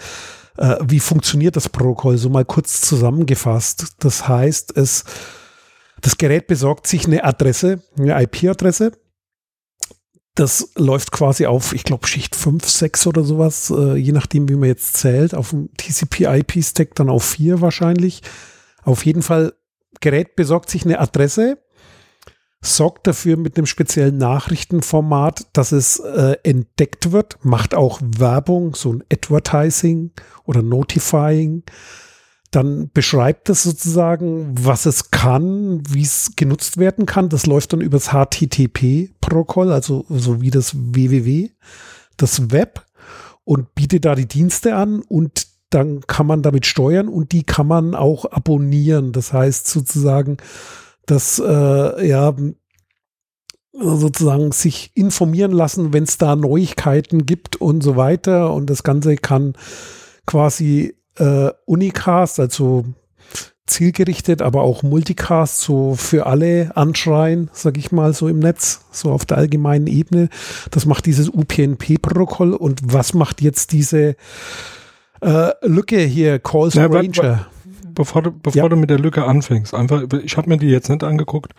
[0.59, 2.19] äh, wie funktioniert das Protokoll?
[2.19, 3.95] So mal kurz zusammengefasst.
[4.01, 5.05] Das heißt, es,
[6.01, 8.93] das Gerät besorgt sich eine Adresse, eine IP-Adresse.
[10.40, 14.55] Das läuft quasi auf, ich glaube, Schicht 5, 6 oder sowas, äh, je nachdem, wie
[14.55, 18.22] man jetzt zählt, auf dem TCP-IP-Stack dann auf 4 wahrscheinlich.
[18.83, 19.53] Auf jeden Fall,
[20.00, 21.59] Gerät besorgt sich eine Adresse,
[22.62, 28.94] sorgt dafür mit einem speziellen Nachrichtenformat, dass es äh, entdeckt wird, macht auch Werbung, so
[28.94, 30.12] ein Advertising
[30.46, 31.64] oder Notifying.
[32.51, 37.29] Dann beschreibt es sozusagen, was es kann, wie es genutzt werden kann.
[37.29, 41.51] Das läuft dann übers HTTP-Protokoll, also so wie das www,
[42.17, 42.85] das Web
[43.45, 47.69] und bietet da die Dienste an und dann kann man damit steuern und die kann
[47.69, 49.13] man auch abonnieren.
[49.13, 50.39] Das heißt sozusagen,
[51.07, 52.35] dass äh, ja
[53.73, 58.53] sozusagen sich informieren lassen, wenn es da Neuigkeiten gibt und so weiter.
[58.53, 59.55] Und das Ganze kann
[60.27, 62.85] quasi äh, Unicast, also
[63.66, 69.12] zielgerichtet, aber auch Multicast so für alle anschreien, sag ich mal so im Netz, so
[69.12, 70.29] auf der allgemeinen Ebene.
[70.70, 72.53] Das macht dieses UPnP-Protokoll.
[72.53, 74.16] Und was macht jetzt diese
[75.20, 77.46] äh, Lücke hier, Calls ja, Ranger?
[77.94, 78.68] bevor du, bevor ja.
[78.68, 81.53] du mit der Lücke anfängst, einfach, ich habe mir die jetzt nicht angeguckt,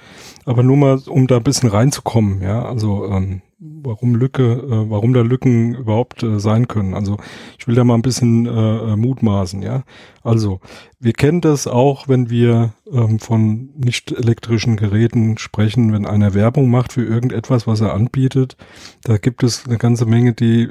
[0.46, 5.14] aber nur mal, um da ein bisschen reinzukommen, ja, also ähm, warum Lücke, äh, warum
[5.14, 6.96] da Lücken überhaupt äh, sein können.
[6.96, 7.18] Also
[7.60, 9.84] ich will da mal ein bisschen äh, äh, mutmaßen, ja.
[10.24, 10.60] Also
[11.00, 16.70] wir kennen das auch, wenn wir ähm, von nicht elektrischen Geräten sprechen, wenn einer Werbung
[16.70, 18.58] macht für irgendetwas, was er anbietet,
[19.04, 20.68] da gibt es eine ganze Menge, die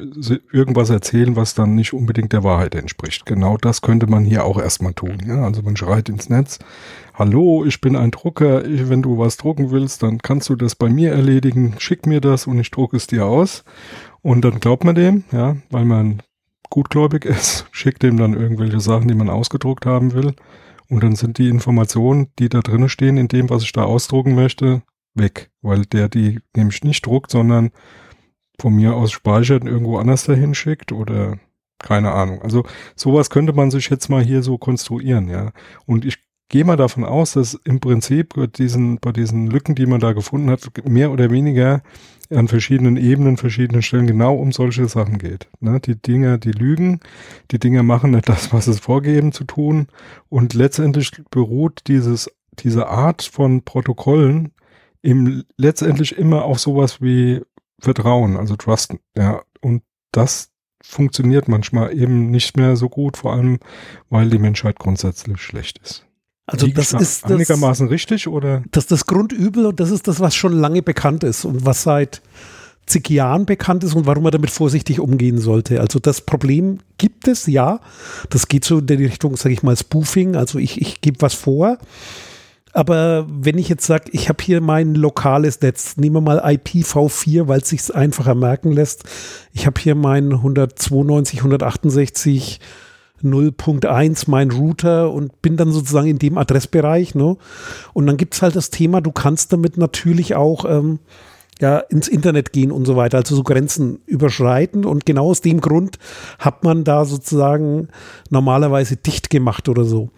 [0.53, 3.27] irgendwas erzählen, was dann nicht unbedingt der Wahrheit entspricht.
[3.27, 5.19] Genau das könnte man hier auch erstmal tun.
[5.27, 5.45] Ja?
[5.45, 6.59] Also man schreit ins Netz,
[7.21, 10.75] hallo, ich bin ein Drucker, ich, wenn du was drucken willst, dann kannst du das
[10.75, 13.63] bei mir erledigen, schick mir das und ich drucke es dir aus.
[14.23, 16.23] Und dann glaubt man dem, ja, weil man
[16.71, 20.35] gutgläubig ist, schickt dem dann irgendwelche Sachen, die man ausgedruckt haben will.
[20.89, 24.35] Und dann sind die Informationen, die da drinnen stehen, in dem, was ich da ausdrucken
[24.35, 24.83] möchte,
[25.15, 25.51] weg.
[25.61, 27.71] Weil der die nämlich nicht druckt, sondern
[28.59, 31.39] von mir aus speichert und irgendwo anders dahin schickt oder
[31.79, 32.41] keine Ahnung.
[32.41, 32.65] Also
[32.97, 35.53] sowas könnte man sich jetzt mal hier so konstruieren, ja.
[35.85, 36.19] Und ich
[36.51, 40.13] gehe mal davon aus, dass im Prinzip bei diesen, bei diesen Lücken, die man da
[40.13, 41.83] gefunden hat, mehr oder weniger
[42.29, 45.49] an verschiedenen Ebenen, verschiedenen Stellen genau um solche Sachen geht.
[45.61, 45.81] Ne?
[45.81, 47.01] Die Dinge, die lügen,
[47.51, 49.87] die Dinge machen nicht das, was es vorgeben zu tun.
[50.29, 54.53] Und letztendlich beruht dieses, diese Art von Protokollen
[55.03, 57.41] im letztendlich immer auf sowas wie
[57.81, 58.95] Vertrauen, also Trust.
[59.17, 59.83] Ja, und
[60.13, 60.51] das
[60.83, 63.61] funktioniert manchmal eben nicht mehr so gut, vor allem
[64.09, 66.10] weil die Menschheit grundsätzlich schlecht ist.
[66.53, 68.63] Also das ist das, einigermaßen richtig oder?
[68.73, 71.83] Das ist das Grundübel und das ist das, was schon lange bekannt ist und was
[71.83, 72.23] seit
[72.87, 75.81] zig Jahren bekannt ist und warum man damit vorsichtig umgehen sollte.
[75.81, 77.81] Also das Problem gibt es, ja.
[78.31, 80.35] Das geht so in die Richtung, sage ich mal, Spoofing.
[80.35, 81.79] Also ich, ich gebe was vor.
[82.73, 87.49] Aber wenn ich jetzt sage, ich habe hier mein lokales Netz, nehmen wir mal IPv4,
[87.49, 89.05] weil es sich einfacher merken lässt.
[89.53, 92.61] Ich habe hier mein 192, 168
[93.23, 97.15] 0.1 mein Router und bin dann sozusagen in dem Adressbereich.
[97.15, 97.37] Ne?
[97.93, 100.99] Und dann gibt es halt das Thema, du kannst damit natürlich auch ähm,
[101.61, 104.85] ja, ins Internet gehen und so weiter, also so Grenzen überschreiten.
[104.85, 105.99] Und genau aus dem Grund
[106.39, 107.89] hat man da sozusagen
[108.31, 110.11] normalerweise dicht gemacht oder so.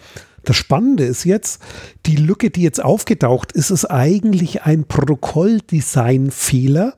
[0.45, 1.63] Das Spannende ist jetzt,
[2.07, 6.95] die Lücke, die jetzt aufgetaucht ist, ist eigentlich ein Protokolldesign-Fehler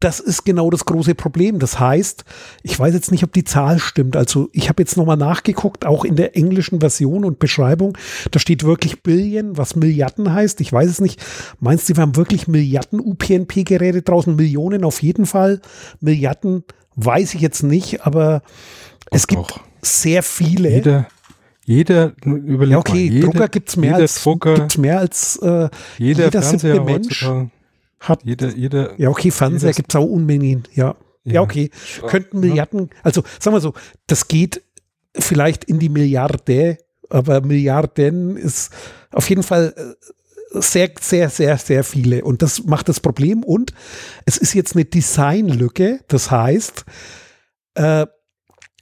[0.00, 1.58] das ist genau das große Problem.
[1.58, 2.24] Das heißt,
[2.62, 4.16] ich weiß jetzt nicht, ob die Zahl stimmt.
[4.16, 7.96] Also ich habe jetzt nochmal nachgeguckt, auch in der englischen Version und Beschreibung.
[8.30, 10.62] Da steht wirklich Billion, was Milliarden heißt.
[10.62, 11.22] Ich weiß es nicht.
[11.60, 14.34] Meinst du, wir haben wirklich Milliarden UPnP-Geräte draußen?
[14.34, 15.60] Millionen auf jeden Fall.
[16.00, 16.64] Milliarden
[16.96, 18.42] weiß ich jetzt nicht, aber
[19.10, 19.60] es gibt auch.
[19.82, 20.70] sehr viele.
[20.70, 21.06] Jeder,
[21.66, 26.30] jeder, überleg ja, okay, mal, jede, Drucker gibt es mehr, als, mehr als äh, jeder,
[26.30, 27.28] jeder Mensch.
[28.00, 30.96] Hat, jeder, jeder, ja, okay, Fernseher gibt es auch Unmengen, ja.
[31.24, 31.70] Ja, okay.
[32.06, 33.74] Könnten Milliarden, also sagen wir so,
[34.06, 34.62] das geht
[35.14, 36.78] vielleicht in die Milliarde,
[37.10, 38.72] aber Milliarden ist
[39.12, 42.24] auf jeden Fall äh, sehr, sehr, sehr, sehr viele.
[42.24, 43.42] Und das macht das Problem.
[43.44, 43.72] Und
[44.24, 46.00] es ist jetzt eine Designlücke.
[46.08, 46.84] Das heißt,
[47.74, 48.06] äh,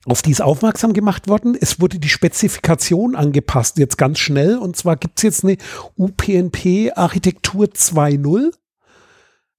[0.07, 1.57] auf die ist aufmerksam gemacht worden.
[1.61, 4.57] Es wurde die Spezifikation angepasst, jetzt ganz schnell.
[4.57, 5.57] Und zwar gibt es jetzt eine
[5.97, 8.53] UPnP Architektur 2.0.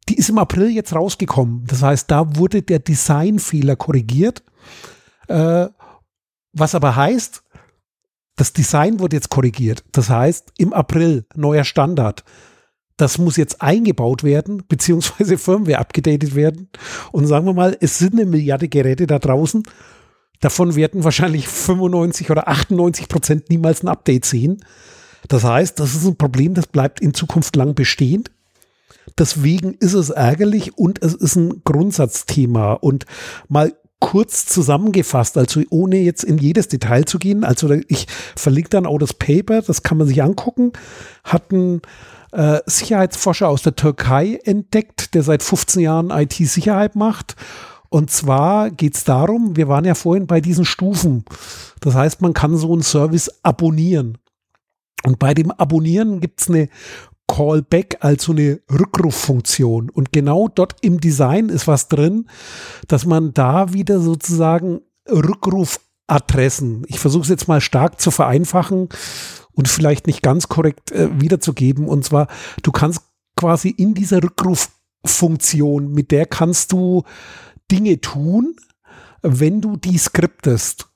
[0.10, 1.66] Die ist im April jetzt rausgekommen.
[1.68, 4.44] Das heißt, da wurde der Designfehler korrigiert.
[5.28, 5.68] Äh,
[6.52, 7.44] was aber heißt,
[8.36, 9.84] das Design wurde jetzt korrigiert.
[9.92, 12.24] Das heißt, im April neuer Standard.
[12.98, 16.70] Das muss jetzt eingebaut werden, beziehungsweise Firmware abgedatet werden.
[17.12, 19.64] Und sagen wir mal, es sind eine Milliarde Geräte da draußen.
[20.40, 24.64] Davon werden wahrscheinlich 95 oder 98 Prozent niemals ein Update sehen.
[25.28, 28.24] Das heißt, das ist ein Problem, das bleibt in Zukunft lang bestehen.
[29.18, 32.74] Deswegen ist es ärgerlich und es ist ein Grundsatzthema.
[32.74, 33.06] Und
[33.48, 37.44] mal kurz zusammengefasst, also ohne jetzt in jedes Detail zu gehen.
[37.44, 40.72] Also ich verlinke dann auch das Paper, das kann man sich angucken.
[41.24, 41.82] Hat ein
[42.32, 47.36] äh, Sicherheitsforscher aus der Türkei entdeckt, der seit 15 Jahren IT-Sicherheit macht.
[47.90, 51.26] Und zwar geht es darum, wir waren ja vorhin bei diesen Stufen.
[51.82, 54.18] Das heißt, man kann so einen Service abonnieren.
[55.04, 56.70] Und bei dem Abonnieren gibt es eine
[57.30, 59.90] Callback, also eine Rückruffunktion.
[59.90, 62.28] Und genau dort im Design ist was drin,
[62.88, 68.90] dass man da wieder sozusagen Rückrufadressen, ich versuche es jetzt mal stark zu vereinfachen
[69.54, 71.88] und vielleicht nicht ganz korrekt äh, wiederzugeben.
[71.88, 72.28] Und zwar,
[72.64, 73.02] du kannst
[73.38, 77.04] quasi in dieser Rückruffunktion, mit der kannst du
[77.72, 78.56] Dinge tun,
[79.22, 80.88] wenn du die skriptest.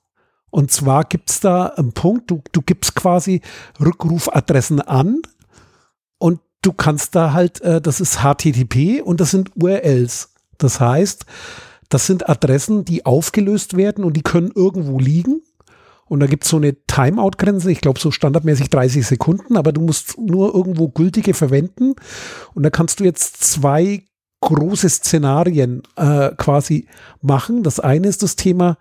[0.50, 3.40] Und zwar gibt es da einen Punkt, du, du gibst quasi
[3.80, 5.20] Rückrufadressen an
[6.18, 10.32] und du kannst da halt, äh, das ist HTTP und das sind URLs.
[10.58, 11.26] Das heißt,
[11.88, 15.42] das sind Adressen, die aufgelöst werden und die können irgendwo liegen.
[16.06, 19.80] Und da gibt es so eine Timeout-Grenze, ich glaube so standardmäßig 30 Sekunden, aber du
[19.80, 21.94] musst nur irgendwo gültige verwenden.
[22.54, 24.04] Und da kannst du jetzt zwei
[24.40, 26.86] große Szenarien äh, quasi
[27.22, 27.62] machen.
[27.62, 28.76] Das eine ist das Thema,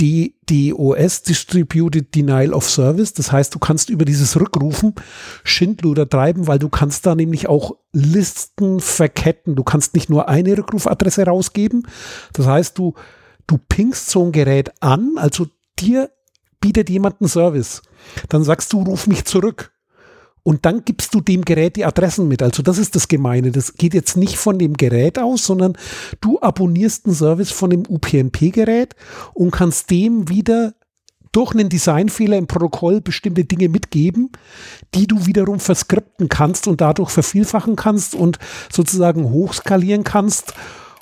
[0.00, 3.12] die DOS Distributed Denial of Service.
[3.12, 4.94] Das heißt, du kannst über dieses Rückrufen
[5.44, 9.54] Schindluder treiben, weil du kannst da nämlich auch Listen verketten.
[9.54, 11.86] Du kannst nicht nur eine Rückrufadresse rausgeben.
[12.32, 12.94] Das heißt, du,
[13.46, 15.46] du pingst so ein Gerät an, also
[15.78, 16.10] dir
[16.60, 17.82] bietet jemand einen Service.
[18.28, 19.73] Dann sagst du, ruf mich zurück.
[20.44, 22.42] Und dann gibst du dem Gerät die Adressen mit.
[22.42, 23.50] Also das ist das Gemeine.
[23.50, 25.76] Das geht jetzt nicht von dem Gerät aus, sondern
[26.20, 28.94] du abonnierst einen Service von dem UPnP-Gerät
[29.32, 30.74] und kannst dem wieder
[31.32, 34.30] durch einen Designfehler im Protokoll bestimmte Dinge mitgeben,
[34.94, 38.38] die du wiederum verskripten kannst und dadurch vervielfachen kannst und
[38.70, 40.54] sozusagen hochskalieren kannst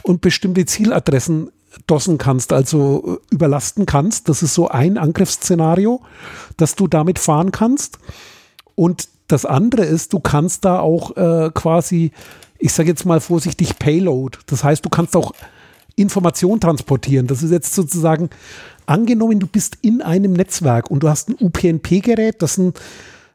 [0.05, 1.51] und bestimmte Zieladressen
[1.86, 4.28] dossen kannst, also überlasten kannst.
[4.28, 6.01] Das ist so ein Angriffsszenario,
[6.57, 7.99] das du damit fahren kannst.
[8.74, 12.12] Und das andere ist, du kannst da auch äh, quasi,
[12.59, 14.39] ich sage jetzt mal vorsichtig, Payload.
[14.47, 15.33] Das heißt, du kannst auch
[15.97, 17.26] Information transportieren.
[17.26, 18.30] Das ist jetzt sozusagen,
[18.87, 22.74] angenommen, du bist in einem Netzwerk und du hast ein UPnP-Gerät, das ein,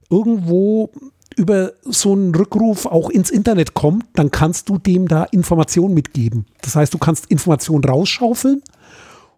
[0.09, 0.91] irgendwo
[1.35, 6.45] über so einen Rückruf auch ins Internet kommt, dann kannst du dem da Informationen mitgeben.
[6.61, 8.63] Das heißt, du kannst Informationen rausschaufeln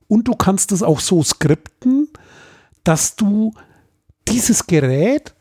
[0.07, 2.07] und du kannst es auch so skripten,
[2.83, 3.53] dass du
[4.27, 5.33] dieses Gerät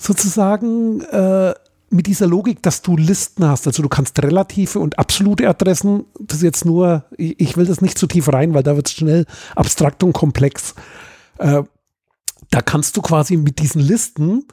[0.00, 1.54] sozusagen äh,
[1.90, 6.38] mit dieser Logik, dass du Listen hast, also du kannst relative und absolute Adressen, das
[6.38, 9.26] ist jetzt nur, ich will das nicht zu tief rein, weil da wird es schnell
[9.54, 10.74] abstrakt und komplex.
[11.38, 11.64] Äh,
[12.50, 14.46] da kannst du quasi mit diesen Listen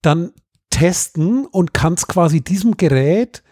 [0.00, 0.32] dann
[0.70, 3.42] testen und kannst quasi diesem Gerät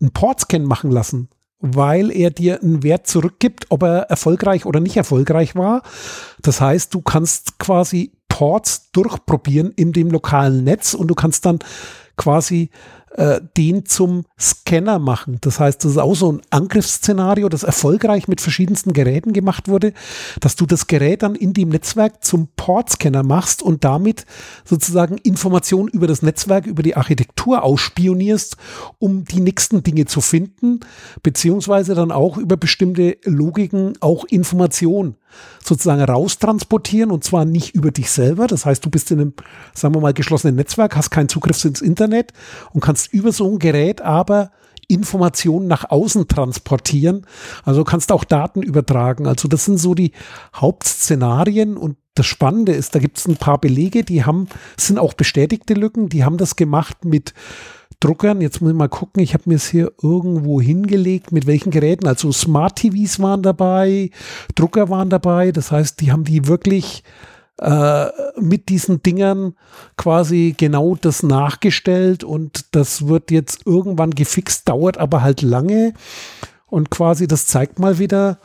[0.00, 4.96] einen Portscan machen lassen, weil er dir einen Wert zurückgibt, ob er erfolgreich oder nicht
[4.96, 5.82] erfolgreich war.
[6.40, 11.58] Das heißt, du kannst quasi Ports durchprobieren in dem lokalen Netz und du kannst dann
[12.16, 12.70] quasi
[13.16, 15.38] äh, den zum Scanner machen.
[15.40, 19.92] Das heißt, das ist auch so ein Angriffsszenario, das erfolgreich mit verschiedensten Geräten gemacht wurde,
[20.38, 24.24] dass du das Gerät dann in dem Netzwerk zum Portscanner machst und damit
[24.64, 28.56] sozusagen Informationen über das Netzwerk, über die Architektur ausspionierst,
[29.00, 30.78] um die nächsten Dinge zu finden,
[31.24, 35.16] beziehungsweise dann auch über bestimmte Logiken auch Informationen
[35.64, 38.46] sozusagen raustransportieren und zwar nicht über dich selber.
[38.46, 39.32] Das heißt, du bist in einem,
[39.74, 42.32] sagen wir mal, geschlossenen Netzwerk, hast keinen Zugriff ins Internet
[42.72, 44.50] und kannst über so ein Gerät aber
[44.88, 47.26] Informationen nach außen transportieren.
[47.64, 49.26] Also kannst auch Daten übertragen.
[49.26, 50.12] Also das sind so die
[50.56, 55.14] Hauptszenarien und das Spannende ist, da gibt es ein paar Belege, die haben, sind auch
[55.14, 57.32] bestätigte Lücken, die haben das gemacht mit
[58.00, 58.40] Druckern.
[58.40, 62.06] Jetzt muss ich mal gucken, ich habe mir es hier irgendwo hingelegt, mit welchen Geräten.
[62.06, 64.10] Also Smart TVs waren dabei,
[64.54, 65.52] Drucker waren dabei.
[65.52, 67.02] Das heißt, die haben die wirklich
[67.60, 68.06] äh,
[68.40, 69.54] mit diesen Dingern
[69.96, 75.92] quasi genau das nachgestellt und das wird jetzt irgendwann gefixt, dauert aber halt lange.
[76.66, 78.38] Und quasi, das zeigt mal wieder,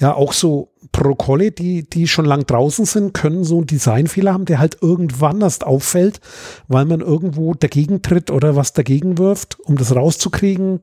[0.00, 4.44] ja, auch so Protokolle, die, die schon lang draußen sind, können so einen Designfehler haben,
[4.44, 6.20] der halt irgendwann erst auffällt,
[6.68, 10.80] weil man irgendwo dagegen tritt oder was dagegen wirft, um das rauszukriegen.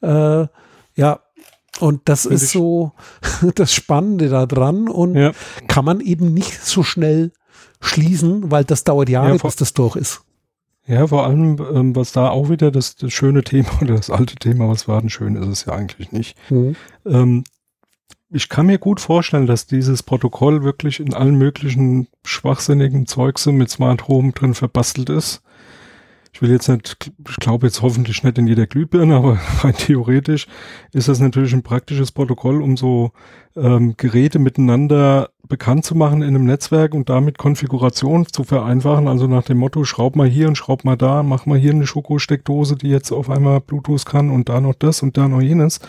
[0.00, 0.46] Äh,
[0.94, 1.20] ja,
[1.80, 2.92] und das Find ist so
[3.54, 5.32] das Spannende daran und ja.
[5.68, 7.32] kann man eben nicht so schnell
[7.80, 10.22] schließen, weil das dauert Jahre, ja, bis das durch ist.
[10.86, 14.36] Ja, vor allem, ähm, was da auch wieder das, das, schöne Thema oder das alte
[14.36, 16.36] Thema, was war denn schön, ist es ja eigentlich nicht.
[16.50, 16.76] Mhm.
[17.06, 17.44] Ähm,
[18.32, 23.70] ich kann mir gut vorstellen, dass dieses Protokoll wirklich in allen möglichen schwachsinnigen Zeugse mit
[23.70, 25.42] Smart Home drin verbastelt ist.
[26.34, 30.46] Ich will jetzt nicht, ich glaube jetzt hoffentlich nicht in jeder Glühbirne, aber rein theoretisch
[30.92, 33.12] ist das natürlich ein praktisches Protokoll, um so
[33.54, 39.08] ähm, Geräte miteinander bekannt zu machen in einem Netzwerk und damit Konfiguration zu vereinfachen.
[39.08, 41.86] Also nach dem Motto, schraub mal hier und schraub mal da, mach mal hier eine
[41.86, 45.80] Schokosteckdose, die jetzt auf einmal Bluetooth kann und da noch das und da noch jenes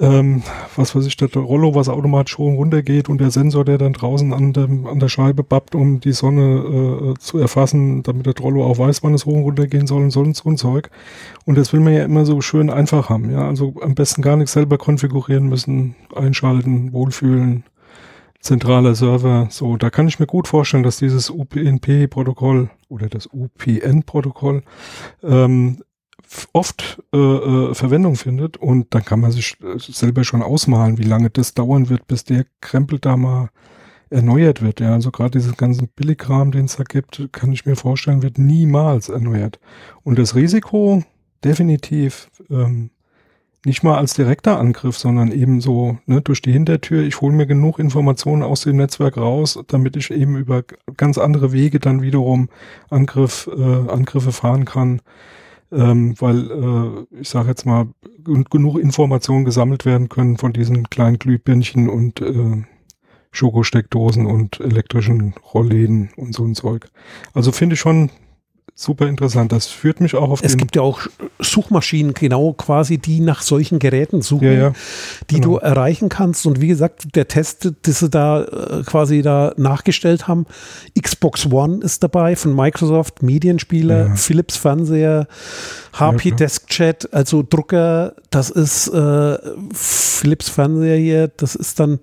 [0.00, 0.42] ähm,
[0.74, 3.78] was weiß ich, der Rollo, was automatisch hoch und runter geht und der Sensor, der
[3.78, 8.26] dann draußen an, dem, an der Scheibe babbt, um die Sonne äh, zu erfassen, damit
[8.26, 10.48] der Rollo auch weiß, wann es hoch und runter gehen soll und so und so
[10.48, 10.90] ein Zeug.
[11.44, 13.46] Und das will man ja immer so schön einfach haben, ja.
[13.46, 17.64] Also am besten gar nichts selber konfigurieren müssen, einschalten, wohlfühlen,
[18.40, 19.48] zentraler Server.
[19.50, 24.62] So, da kann ich mir gut vorstellen, dass dieses UPnP-Protokoll oder das UPN-Protokoll
[25.22, 25.78] ähm,
[26.52, 31.04] oft äh, äh, Verwendung findet und dann kann man sich äh, selber schon ausmalen, wie
[31.04, 33.50] lange das dauern wird, bis der Krempel da mal
[34.10, 34.80] erneuert wird.
[34.80, 38.38] Ja, also gerade diesen ganzen Billigrahmen, den es da gibt, kann ich mir vorstellen, wird
[38.38, 39.58] niemals erneuert.
[40.02, 41.02] Und das Risiko
[41.44, 42.90] definitiv ähm,
[43.64, 47.02] nicht mal als direkter Angriff, sondern eben so ne, durch die Hintertür.
[47.02, 50.62] Ich hole mir genug Informationen aus dem Netzwerk raus, damit ich eben über
[50.96, 52.48] ganz andere Wege dann wiederum
[52.90, 55.00] Angriff, äh, Angriffe fahren kann
[55.76, 57.88] ähm, weil äh, ich sage jetzt mal
[58.24, 62.62] genug Informationen gesammelt werden können von diesen kleinen Glühbirnchen und äh,
[63.30, 66.88] Schokosteckdosen und elektrischen Rollläden und so ein Zeug.
[67.34, 68.10] Also finde ich schon
[68.78, 69.52] super interessant.
[69.52, 71.00] Das führt mich auch auf Es gibt ja auch
[71.38, 74.72] Suchmaschinen, genau quasi, die nach solchen Geräten suchen, ja, ja.
[75.30, 75.54] die genau.
[75.54, 76.46] du erreichen kannst.
[76.46, 80.44] Und wie gesagt, der Test, den sie da äh, quasi da nachgestellt haben,
[81.00, 84.14] Xbox One ist dabei von Microsoft, Medienspieler, ja.
[84.14, 85.26] Philips Fernseher,
[85.94, 89.38] HP Desk Chat, also Drucker, das ist äh,
[89.72, 91.98] Philips Fernseher hier, das ist dann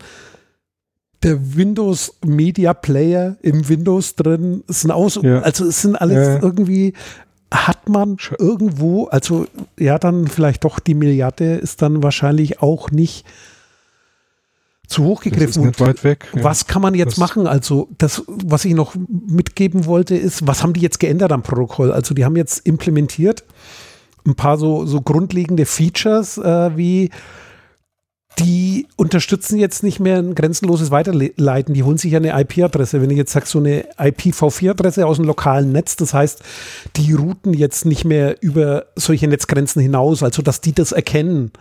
[1.24, 4.64] der Windows Media Player im Windows drin.
[4.68, 5.40] Sind aus, ja.
[5.40, 6.42] also es sind alles ja.
[6.42, 6.94] irgendwie
[7.54, 9.46] hat man irgendwo, also
[9.78, 13.26] ja, dann vielleicht doch die Milliarde ist dann wahrscheinlich auch nicht
[14.88, 15.68] zu hoch gegriffen.
[15.68, 16.28] Nicht weit weg.
[16.36, 16.44] Ja.
[16.44, 17.48] Was kann man jetzt das machen?
[17.48, 21.92] Also das, was ich noch mitgeben wollte, ist, was haben die jetzt geändert am Protokoll?
[21.92, 23.44] Also die haben jetzt implementiert
[24.26, 27.10] ein paar so, so grundlegende Features äh, wie
[28.40, 31.74] die unterstützen jetzt nicht mehr ein grenzenloses Weiterleiten.
[31.74, 33.02] Die holen sich ja eine IP-Adresse.
[33.02, 36.42] Wenn ich jetzt sage, so eine IPv4-Adresse aus dem lokalen Netz, das heißt,
[36.96, 41.52] die routen jetzt nicht mehr über solche Netzgrenzen hinaus, also dass die das erkennen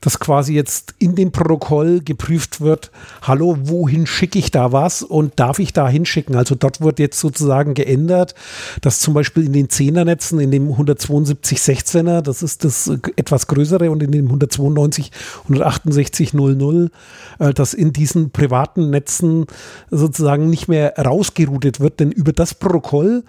[0.00, 2.90] dass quasi jetzt in dem Protokoll geprüft wird,
[3.22, 6.36] hallo, wohin schicke ich da was und darf ich da hinschicken?
[6.36, 8.34] Also dort wird jetzt sozusagen geändert,
[8.80, 14.02] dass zum Beispiel in den 10er-Netzen, in dem 172.16er, das ist das etwas größere und
[14.02, 15.10] in dem 192,
[15.48, 16.90] 168.00,
[17.38, 19.46] äh, dass in diesen privaten Netzen
[19.90, 23.24] sozusagen nicht mehr rausgeroutet wird, denn über das Protokoll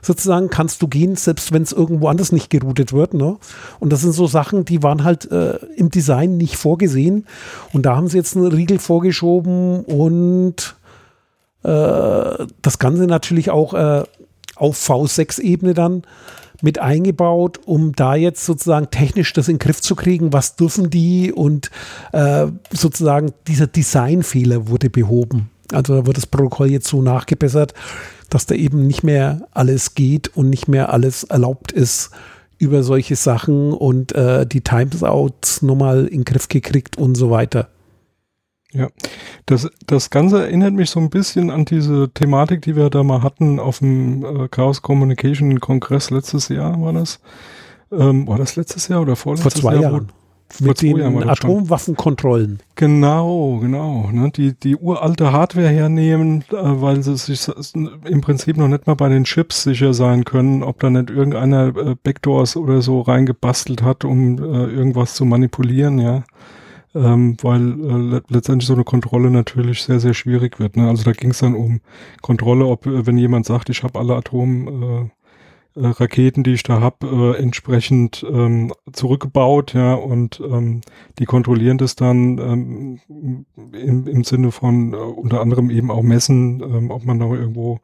[0.00, 3.14] sozusagen kannst du gehen, selbst wenn es irgendwo anders nicht geroutet wird.
[3.14, 3.36] Ne?
[3.78, 7.26] Und das sind so Sachen, die waren halt äh, im Design nicht vorgesehen.
[7.72, 10.76] Und da haben sie jetzt einen Riegel vorgeschoben und
[11.62, 14.02] äh, das Ganze natürlich auch äh,
[14.56, 16.02] auf V6-Ebene dann
[16.62, 20.90] mit eingebaut, um da jetzt sozusagen technisch das in den Griff zu kriegen, was dürfen
[20.90, 21.70] die und
[22.12, 25.50] äh, sozusagen dieser Designfehler wurde behoben.
[25.72, 27.74] Also da wird das Protokoll jetzt so nachgebessert,
[28.30, 32.10] dass da eben nicht mehr alles geht und nicht mehr alles erlaubt ist,
[32.62, 37.68] über solche Sachen und äh, die Times-Outs nochmal in den Griff gekriegt und so weiter.
[38.72, 38.88] Ja,
[39.46, 43.22] das, das Ganze erinnert mich so ein bisschen an diese Thematik, die wir da mal
[43.22, 47.20] hatten auf dem äh, Chaos Communication Kongress letztes Jahr, war das?
[47.90, 49.92] Ähm, war das letztes Jahr oder vorletztes Vor zwei Jahr?
[49.92, 50.12] Jahren.
[50.60, 52.60] Mit den Atomwaffenkontrollen.
[52.74, 54.10] Genau, genau.
[54.12, 54.30] Ne?
[54.30, 57.48] Die, die uralte Hardware hernehmen, äh, weil sie sich
[58.04, 61.68] im Prinzip noch nicht mal bei den Chips sicher sein können, ob da nicht irgendeiner
[61.76, 66.24] äh, Backdoors oder so reingebastelt hat, um äh, irgendwas zu manipulieren, ja.
[66.94, 70.76] Ähm, weil äh, letztendlich so eine Kontrolle natürlich sehr, sehr schwierig wird.
[70.76, 70.88] Ne?
[70.88, 71.80] Also da ging es dann um
[72.20, 75.10] Kontrolle, ob wenn jemand sagt, ich habe alle Atom äh,
[75.74, 80.82] äh, Raketen, die ich da habe, äh, entsprechend ähm, zurückgebaut, ja, und ähm,
[81.18, 83.00] die kontrollieren das dann ähm,
[83.72, 87.80] im, im Sinne von äh, unter anderem eben auch messen, ähm, ob man da irgendwo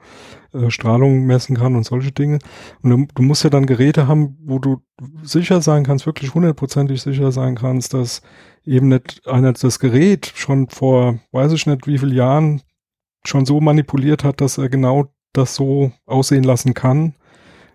[0.53, 2.39] äh, Strahlung messen kann und solche Dinge.
[2.82, 4.82] Und du, du musst ja dann Geräte haben, wo du
[5.22, 8.22] sicher sein kannst, wirklich hundertprozentig sicher sein kannst, dass
[8.64, 12.62] eben nicht einer das Gerät schon vor, weiß ich nicht, wie vielen Jahren
[13.24, 17.14] schon so manipuliert hat, dass er genau das so aussehen lassen kann,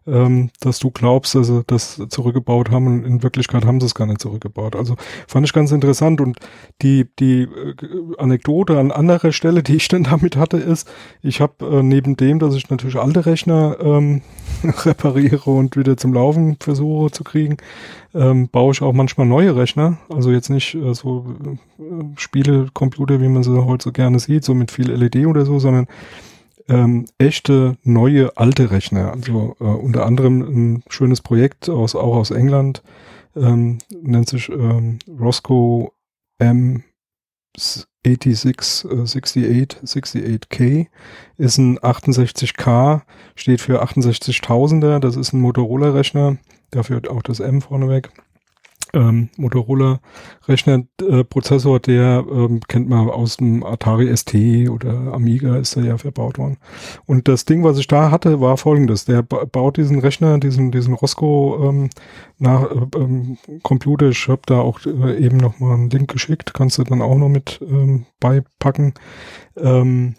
[0.08, 3.96] ähm, dass du glaubst, dass sie das zurückgebaut haben und in Wirklichkeit haben sie es
[3.96, 4.76] gar nicht zurückgebaut.
[4.76, 4.96] Also
[5.28, 6.38] fand ich ganz interessant und
[6.82, 7.76] die, die äh,
[8.18, 10.90] Anekdote an anderer Stelle, die ich dann damit hatte, ist,
[11.22, 14.22] ich habe äh, neben dem, dass ich natürlich alte Rechner ähm,
[14.64, 17.58] repariere und wieder zum Laufen versuche zu kriegen,
[18.14, 19.98] ähm, baue ich auch manchmal neue Rechner.
[20.10, 21.84] Also jetzt nicht äh, so äh,
[22.18, 25.88] Spielecomputer, wie man sie heute so gerne sieht, so mit viel LED oder so, sondern
[26.70, 29.12] ähm, echte neue alte Rechner.
[29.12, 32.84] Also äh, unter anderem ein schönes Projekt aus auch aus England
[33.36, 35.92] ähm, nennt sich ähm, Roscoe
[36.40, 36.84] M
[37.58, 40.88] 86, äh, 68, 68K
[41.38, 43.02] ist ein 68K,
[43.36, 46.38] steht für 68.000er, das ist ein Motorola-Rechner,
[46.72, 48.10] dafür auch das M vorneweg
[48.94, 50.00] ähm, Motorola
[50.48, 54.34] Rechnerprozessor, äh, der ähm, kennt man aus dem Atari ST
[54.70, 56.58] oder Amiga ist der ja verbaut worden.
[57.06, 59.06] Und das Ding, was ich da hatte, war folgendes.
[59.06, 61.90] Der baut diesen Rechner, diesen, diesen Roscoe ähm,
[62.38, 64.10] nach, äh, ähm, Computer.
[64.10, 66.54] Ich habe da auch äh, eben noch mal einen Link geschickt.
[66.54, 68.94] Kannst du dann auch noch mit ähm, beipacken.
[69.58, 70.16] Ähm,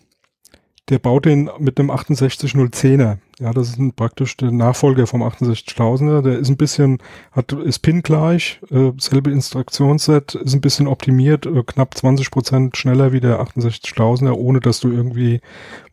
[0.91, 3.19] der baut den mit einem 68010er.
[3.41, 6.23] Ja, das ist ein, praktisch der Nachfolger vom 68000er.
[6.23, 6.99] Der ist ein bisschen,
[7.33, 13.13] hat, ist pin-gleich, äh, selbe Instruktionsset, ist ein bisschen optimiert, äh, knapp 20 Prozent schneller
[13.13, 15.41] wie der 68000er, ohne dass du irgendwie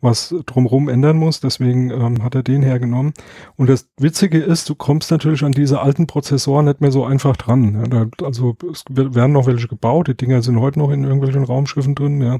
[0.00, 1.42] was drumrum ändern musst.
[1.42, 3.12] Deswegen ähm, hat er den hergenommen.
[3.56, 7.36] Und das Witzige ist, du kommst natürlich an diese alten Prozessoren nicht mehr so einfach
[7.36, 7.74] dran.
[7.74, 10.06] Ja, da, also es werden noch welche gebaut.
[10.06, 12.22] Die Dinger sind heute noch in irgendwelchen Raumschiffen drin.
[12.22, 12.38] Ja,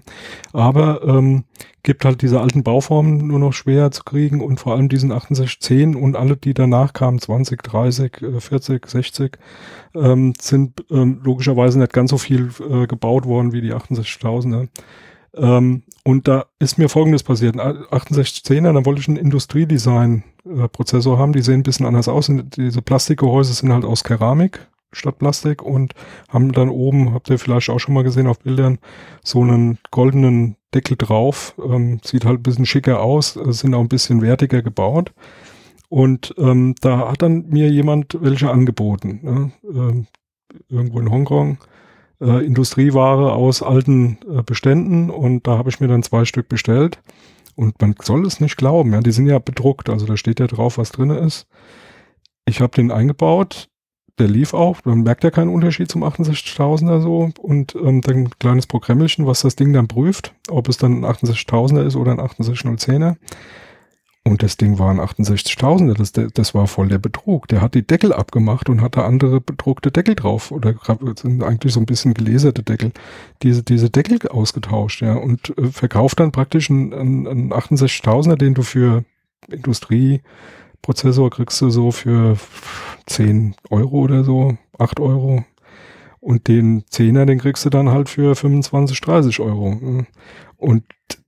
[0.53, 1.45] aber ähm,
[1.83, 5.97] gibt halt diese alten Bauformen nur noch schwer zu kriegen und vor allem diesen 6810
[5.97, 9.38] und alle, die danach kamen, 20, 30, 40, 60,
[9.95, 14.68] ähm, sind ähm, logischerweise nicht ganz so viel äh, gebaut worden wie die 68.000er.
[15.34, 17.57] Ähm, und da ist mir Folgendes passiert.
[17.57, 21.32] 6810er, da wollte ich einen Industriedesign-Prozessor äh, haben.
[21.32, 22.30] Die sehen ein bisschen anders aus.
[22.30, 25.95] Diese Plastikgehäuse sind halt aus Keramik statt Plastik und
[26.28, 28.78] haben dann oben, habt ihr vielleicht auch schon mal gesehen auf Bildern,
[29.24, 31.55] so einen goldenen Deckel drauf.
[31.59, 35.12] Ähm, sieht halt ein bisschen schicker aus, äh, sind auch ein bisschen wertiger gebaut.
[35.89, 39.20] Und ähm, da hat dann mir jemand welche angeboten.
[39.23, 39.53] Ne?
[39.64, 40.07] Ähm,
[40.68, 41.59] irgendwo in Hongkong.
[42.23, 47.03] Äh, Industrieware aus alten äh, Beständen und da habe ich mir dann zwei Stück bestellt.
[47.57, 50.47] Und man soll es nicht glauben, ja, die sind ja bedruckt, also da steht ja
[50.47, 51.47] drauf, was drin ist.
[52.47, 53.68] Ich habe den eingebaut,
[54.19, 58.31] der lief auch, man merkt ja keinen Unterschied zum 68.000er so und ähm, dann ein
[58.39, 62.21] kleines Programmchen, was das Ding dann prüft, ob es dann ein 68.000er ist oder ein
[62.21, 63.17] 68010er.
[64.25, 67.49] Und das Ding war ein 68.000er, das, das war voll der Betrug.
[67.49, 70.77] Der hat die Deckel abgemacht und hatte andere bedruckte Deckel drauf oder
[71.17, 72.93] sind eigentlich so ein bisschen gelaserte Deckel.
[73.43, 76.93] Diese, diese Deckel ausgetauscht, ja, und äh, verkauft dann praktisch einen,
[77.27, 79.05] einen 68.000er, den du für
[79.49, 80.21] Industrie
[80.83, 82.37] Prozessor kriegst du so für
[83.07, 85.45] 10 Euro oder so, 8 Euro.
[86.20, 90.07] Und den 10er, den kriegst du dann halt für 25, 30 Euro.
[90.57, 90.85] Und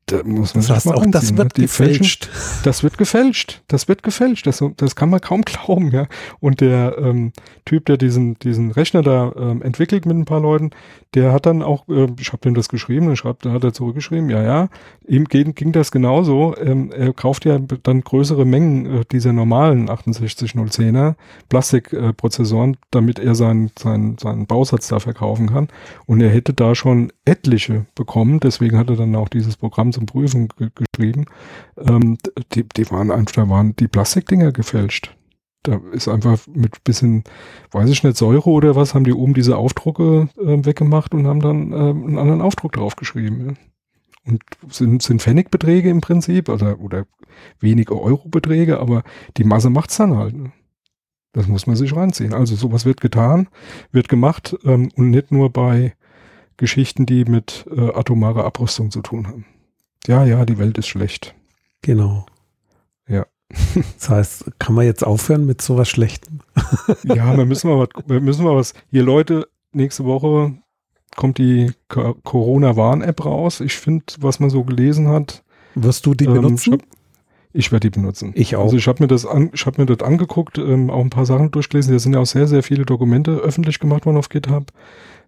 [0.06, 1.38] da muss man das heißt mal auch, anziehen, das ne?
[1.38, 2.26] wird gefälscht.
[2.26, 3.62] Fälschen, das wird gefälscht.
[3.68, 4.46] Das wird gefälscht.
[4.46, 6.06] Das, das kann man kaum glauben, ja.
[6.40, 7.32] Und der ähm,
[7.64, 10.70] Typ, der diesen, diesen Rechner da ähm, entwickelt mit ein paar Leuten,
[11.14, 13.72] der hat dann auch, äh, ich habe dem das geschrieben, dann schreibt, da hat er
[13.72, 14.68] zurückgeschrieben, ja, ja,
[15.06, 16.56] ihm ging, ging das genauso.
[16.56, 21.14] Ähm, er kauft ja dann größere Mengen äh, dieser normalen 68010er
[21.48, 25.68] Plastikprozessoren, äh, damit er seinen, seinen, seinen Bausatz da verkaufen kann.
[26.06, 30.06] Und er hätte da schon etliche bekommen, deswegen hat er dann auch dieses Programm zum
[30.06, 31.26] Prüfen geschrieben.
[31.78, 32.18] Ähm,
[32.52, 35.14] die, die waren einfach, da waren die Plastikdinger gefälscht.
[35.64, 37.24] Da ist einfach mit bisschen,
[37.72, 41.40] weiß ich nicht, Säure oder was, haben die oben diese Aufdrucke äh, weggemacht und haben
[41.40, 43.48] dann äh, einen anderen Aufdruck draufgeschrieben.
[43.48, 43.54] Ja.
[44.26, 47.06] Und sind, sind Pfennigbeträge im Prinzip oder, oder
[47.60, 49.02] wenige Eurobeträge, aber
[49.36, 50.34] die Masse macht's dann halt.
[50.34, 50.52] Ne?
[51.32, 52.32] Das muss man sich reinziehen.
[52.32, 53.48] Also sowas wird getan,
[53.90, 55.94] wird gemacht ähm, und nicht nur bei
[56.56, 59.44] Geschichten, die mit äh, atomarer Abrüstung zu tun haben.
[60.06, 61.34] Ja, ja, die Welt ist schlecht.
[61.82, 62.26] Genau.
[63.98, 66.40] Das heißt, kann man jetzt aufhören mit sowas Schlechtem?
[67.04, 68.74] ja, wir müssen mal was, wir müssen mal was.
[68.90, 70.54] Hier Leute, nächste Woche
[71.16, 73.60] kommt die Corona-Warn-App raus.
[73.60, 75.42] Ich finde, was man so gelesen hat.
[75.74, 76.82] Wirst du die ähm, benutzen?
[77.52, 78.32] Ich werde die benutzen.
[78.34, 78.64] Ich auch.
[78.64, 81.24] Also ich habe mir das an, ich habe mir das angeguckt, ähm, auch ein paar
[81.24, 81.92] Sachen durchgelesen.
[81.92, 84.72] Da sind ja auch sehr, sehr viele Dokumente öffentlich gemacht worden auf GitHub.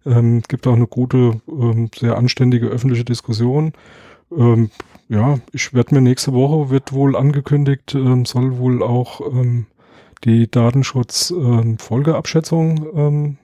[0.04, 3.72] Ähm, gibt auch eine gute, ähm, sehr anständige öffentliche Diskussion.
[4.30, 4.70] Ähm,
[5.08, 9.66] ja, ich werde mir nächste Woche, wird wohl angekündigt, ähm, soll wohl auch ähm,
[10.24, 13.38] die Datenschutz-Folgeabschätzung ähm, ähm,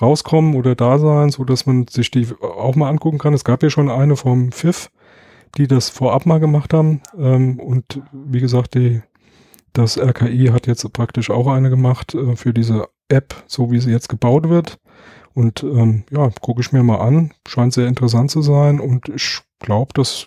[0.00, 3.34] rauskommen oder da sein, so dass man sich die auch mal angucken kann.
[3.34, 4.90] Es gab ja schon eine vom FIF,
[5.56, 7.02] die das vorab mal gemacht haben.
[7.18, 9.02] Ähm, und wie gesagt, die,
[9.72, 13.90] das RKI hat jetzt praktisch auch eine gemacht äh, für diese App, so wie sie
[13.90, 14.78] jetzt gebaut wird.
[15.38, 17.32] Und ähm, ja, gucke ich mir mal an.
[17.46, 20.26] Scheint sehr interessant zu sein und ich glaube, das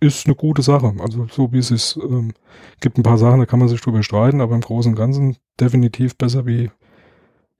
[0.00, 0.94] ist eine gute Sache.
[0.98, 2.32] Also so wie es ist, ähm,
[2.80, 5.36] gibt ein paar Sachen, da kann man sich drüber streiten, aber im Großen und Ganzen
[5.60, 6.70] definitiv besser wie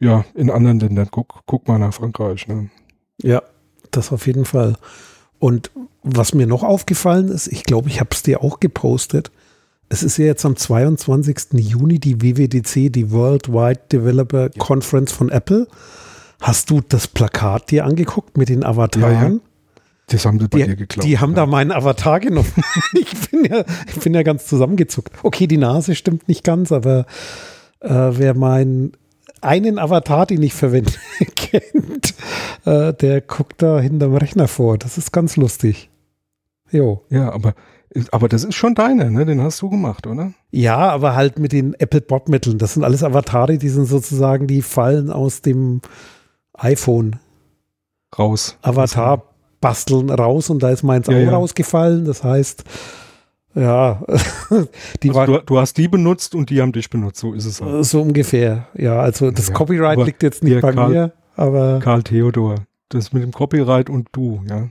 [0.00, 1.08] ja in anderen Ländern.
[1.10, 2.48] Guck, guck mal nach Frankreich.
[2.48, 2.70] Ne?
[3.22, 3.42] Ja,
[3.90, 4.76] das auf jeden Fall.
[5.38, 5.70] Und
[6.02, 9.30] was mir noch aufgefallen ist, ich glaube, ich habe es dir auch gepostet.
[9.90, 11.60] Es ist ja jetzt am 22.
[11.60, 14.50] Juni die WWDC, die Worldwide Developer ja.
[14.56, 15.68] Conference von Apple.
[16.42, 19.34] Hast du das Plakat dir angeguckt mit den Avataren?
[19.34, 19.82] Ja.
[20.08, 21.06] Das haben sie bei die, dir geklaut.
[21.06, 21.36] Die haben ja.
[21.36, 22.52] da meinen Avatar genommen.
[22.94, 25.12] ich, bin ja, ich bin ja ganz zusammengezuckt.
[25.22, 27.06] Okay, die Nase stimmt nicht ganz, aber
[27.78, 28.92] äh, wer meinen
[29.40, 30.92] einen Avatar, den ich verwende,
[31.36, 32.14] kennt,
[32.64, 34.78] äh, der guckt da hinterm Rechner vor.
[34.78, 35.90] Das ist ganz lustig.
[36.72, 37.04] Jo.
[37.08, 37.54] Ja, aber,
[38.10, 39.24] aber das ist schon deine, ne?
[39.26, 40.32] Den hast du gemacht, oder?
[40.50, 42.58] Ja, aber halt mit den Apple Bot-Mitteln.
[42.58, 45.80] Das sind alles Avatare, die sind sozusagen, die fallen aus dem
[46.54, 47.18] iPhone.
[48.18, 48.58] Raus.
[48.62, 49.22] Avatar
[49.60, 51.30] basteln raus und da ist meins ja, auch ja.
[51.30, 52.04] rausgefallen.
[52.04, 52.64] Das heißt,
[53.54, 54.02] ja,
[55.02, 57.46] die also war, du, du, hast die benutzt und die haben dich benutzt, so ist
[57.46, 57.82] es auch.
[57.82, 59.00] So ungefähr, ja.
[59.00, 61.78] Also das ja, Copyright liegt jetzt nicht bei Karl, mir, aber.
[61.80, 62.56] Karl Theodor,
[62.88, 64.68] das mit dem Copyright und du, ja.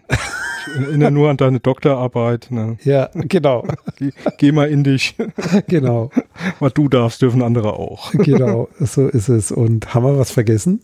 [0.67, 2.47] Ich erinnere nur an deine Doktorarbeit.
[2.51, 2.77] Ne?
[2.83, 3.65] Ja, genau.
[3.97, 5.15] Geh, geh, mal in dich.
[5.67, 6.11] Genau.
[6.59, 8.11] Was du darfst, dürfen andere auch.
[8.11, 9.51] Genau, so ist es.
[9.51, 10.81] Und haben wir was vergessen?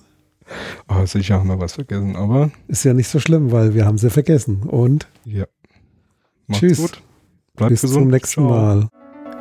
[0.87, 2.51] Oh, sicher haben wir was vergessen, aber.
[2.67, 4.63] Ist ja nicht so schlimm, weil wir haben sie vergessen.
[4.63, 5.45] Und ja.
[6.47, 6.77] Macht's tschüss.
[6.77, 7.01] Gut.
[7.55, 8.03] Bleibt Bis gesund.
[8.03, 8.49] zum nächsten Ciao.
[8.49, 8.87] Mal.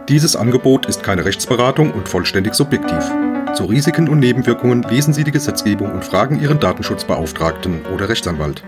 [0.09, 3.05] Dieses Angebot ist keine Rechtsberatung und vollständig subjektiv.
[3.55, 8.63] Zu Risiken und Nebenwirkungen lesen Sie die Gesetzgebung und fragen Ihren Datenschutzbeauftragten oder Rechtsanwalt.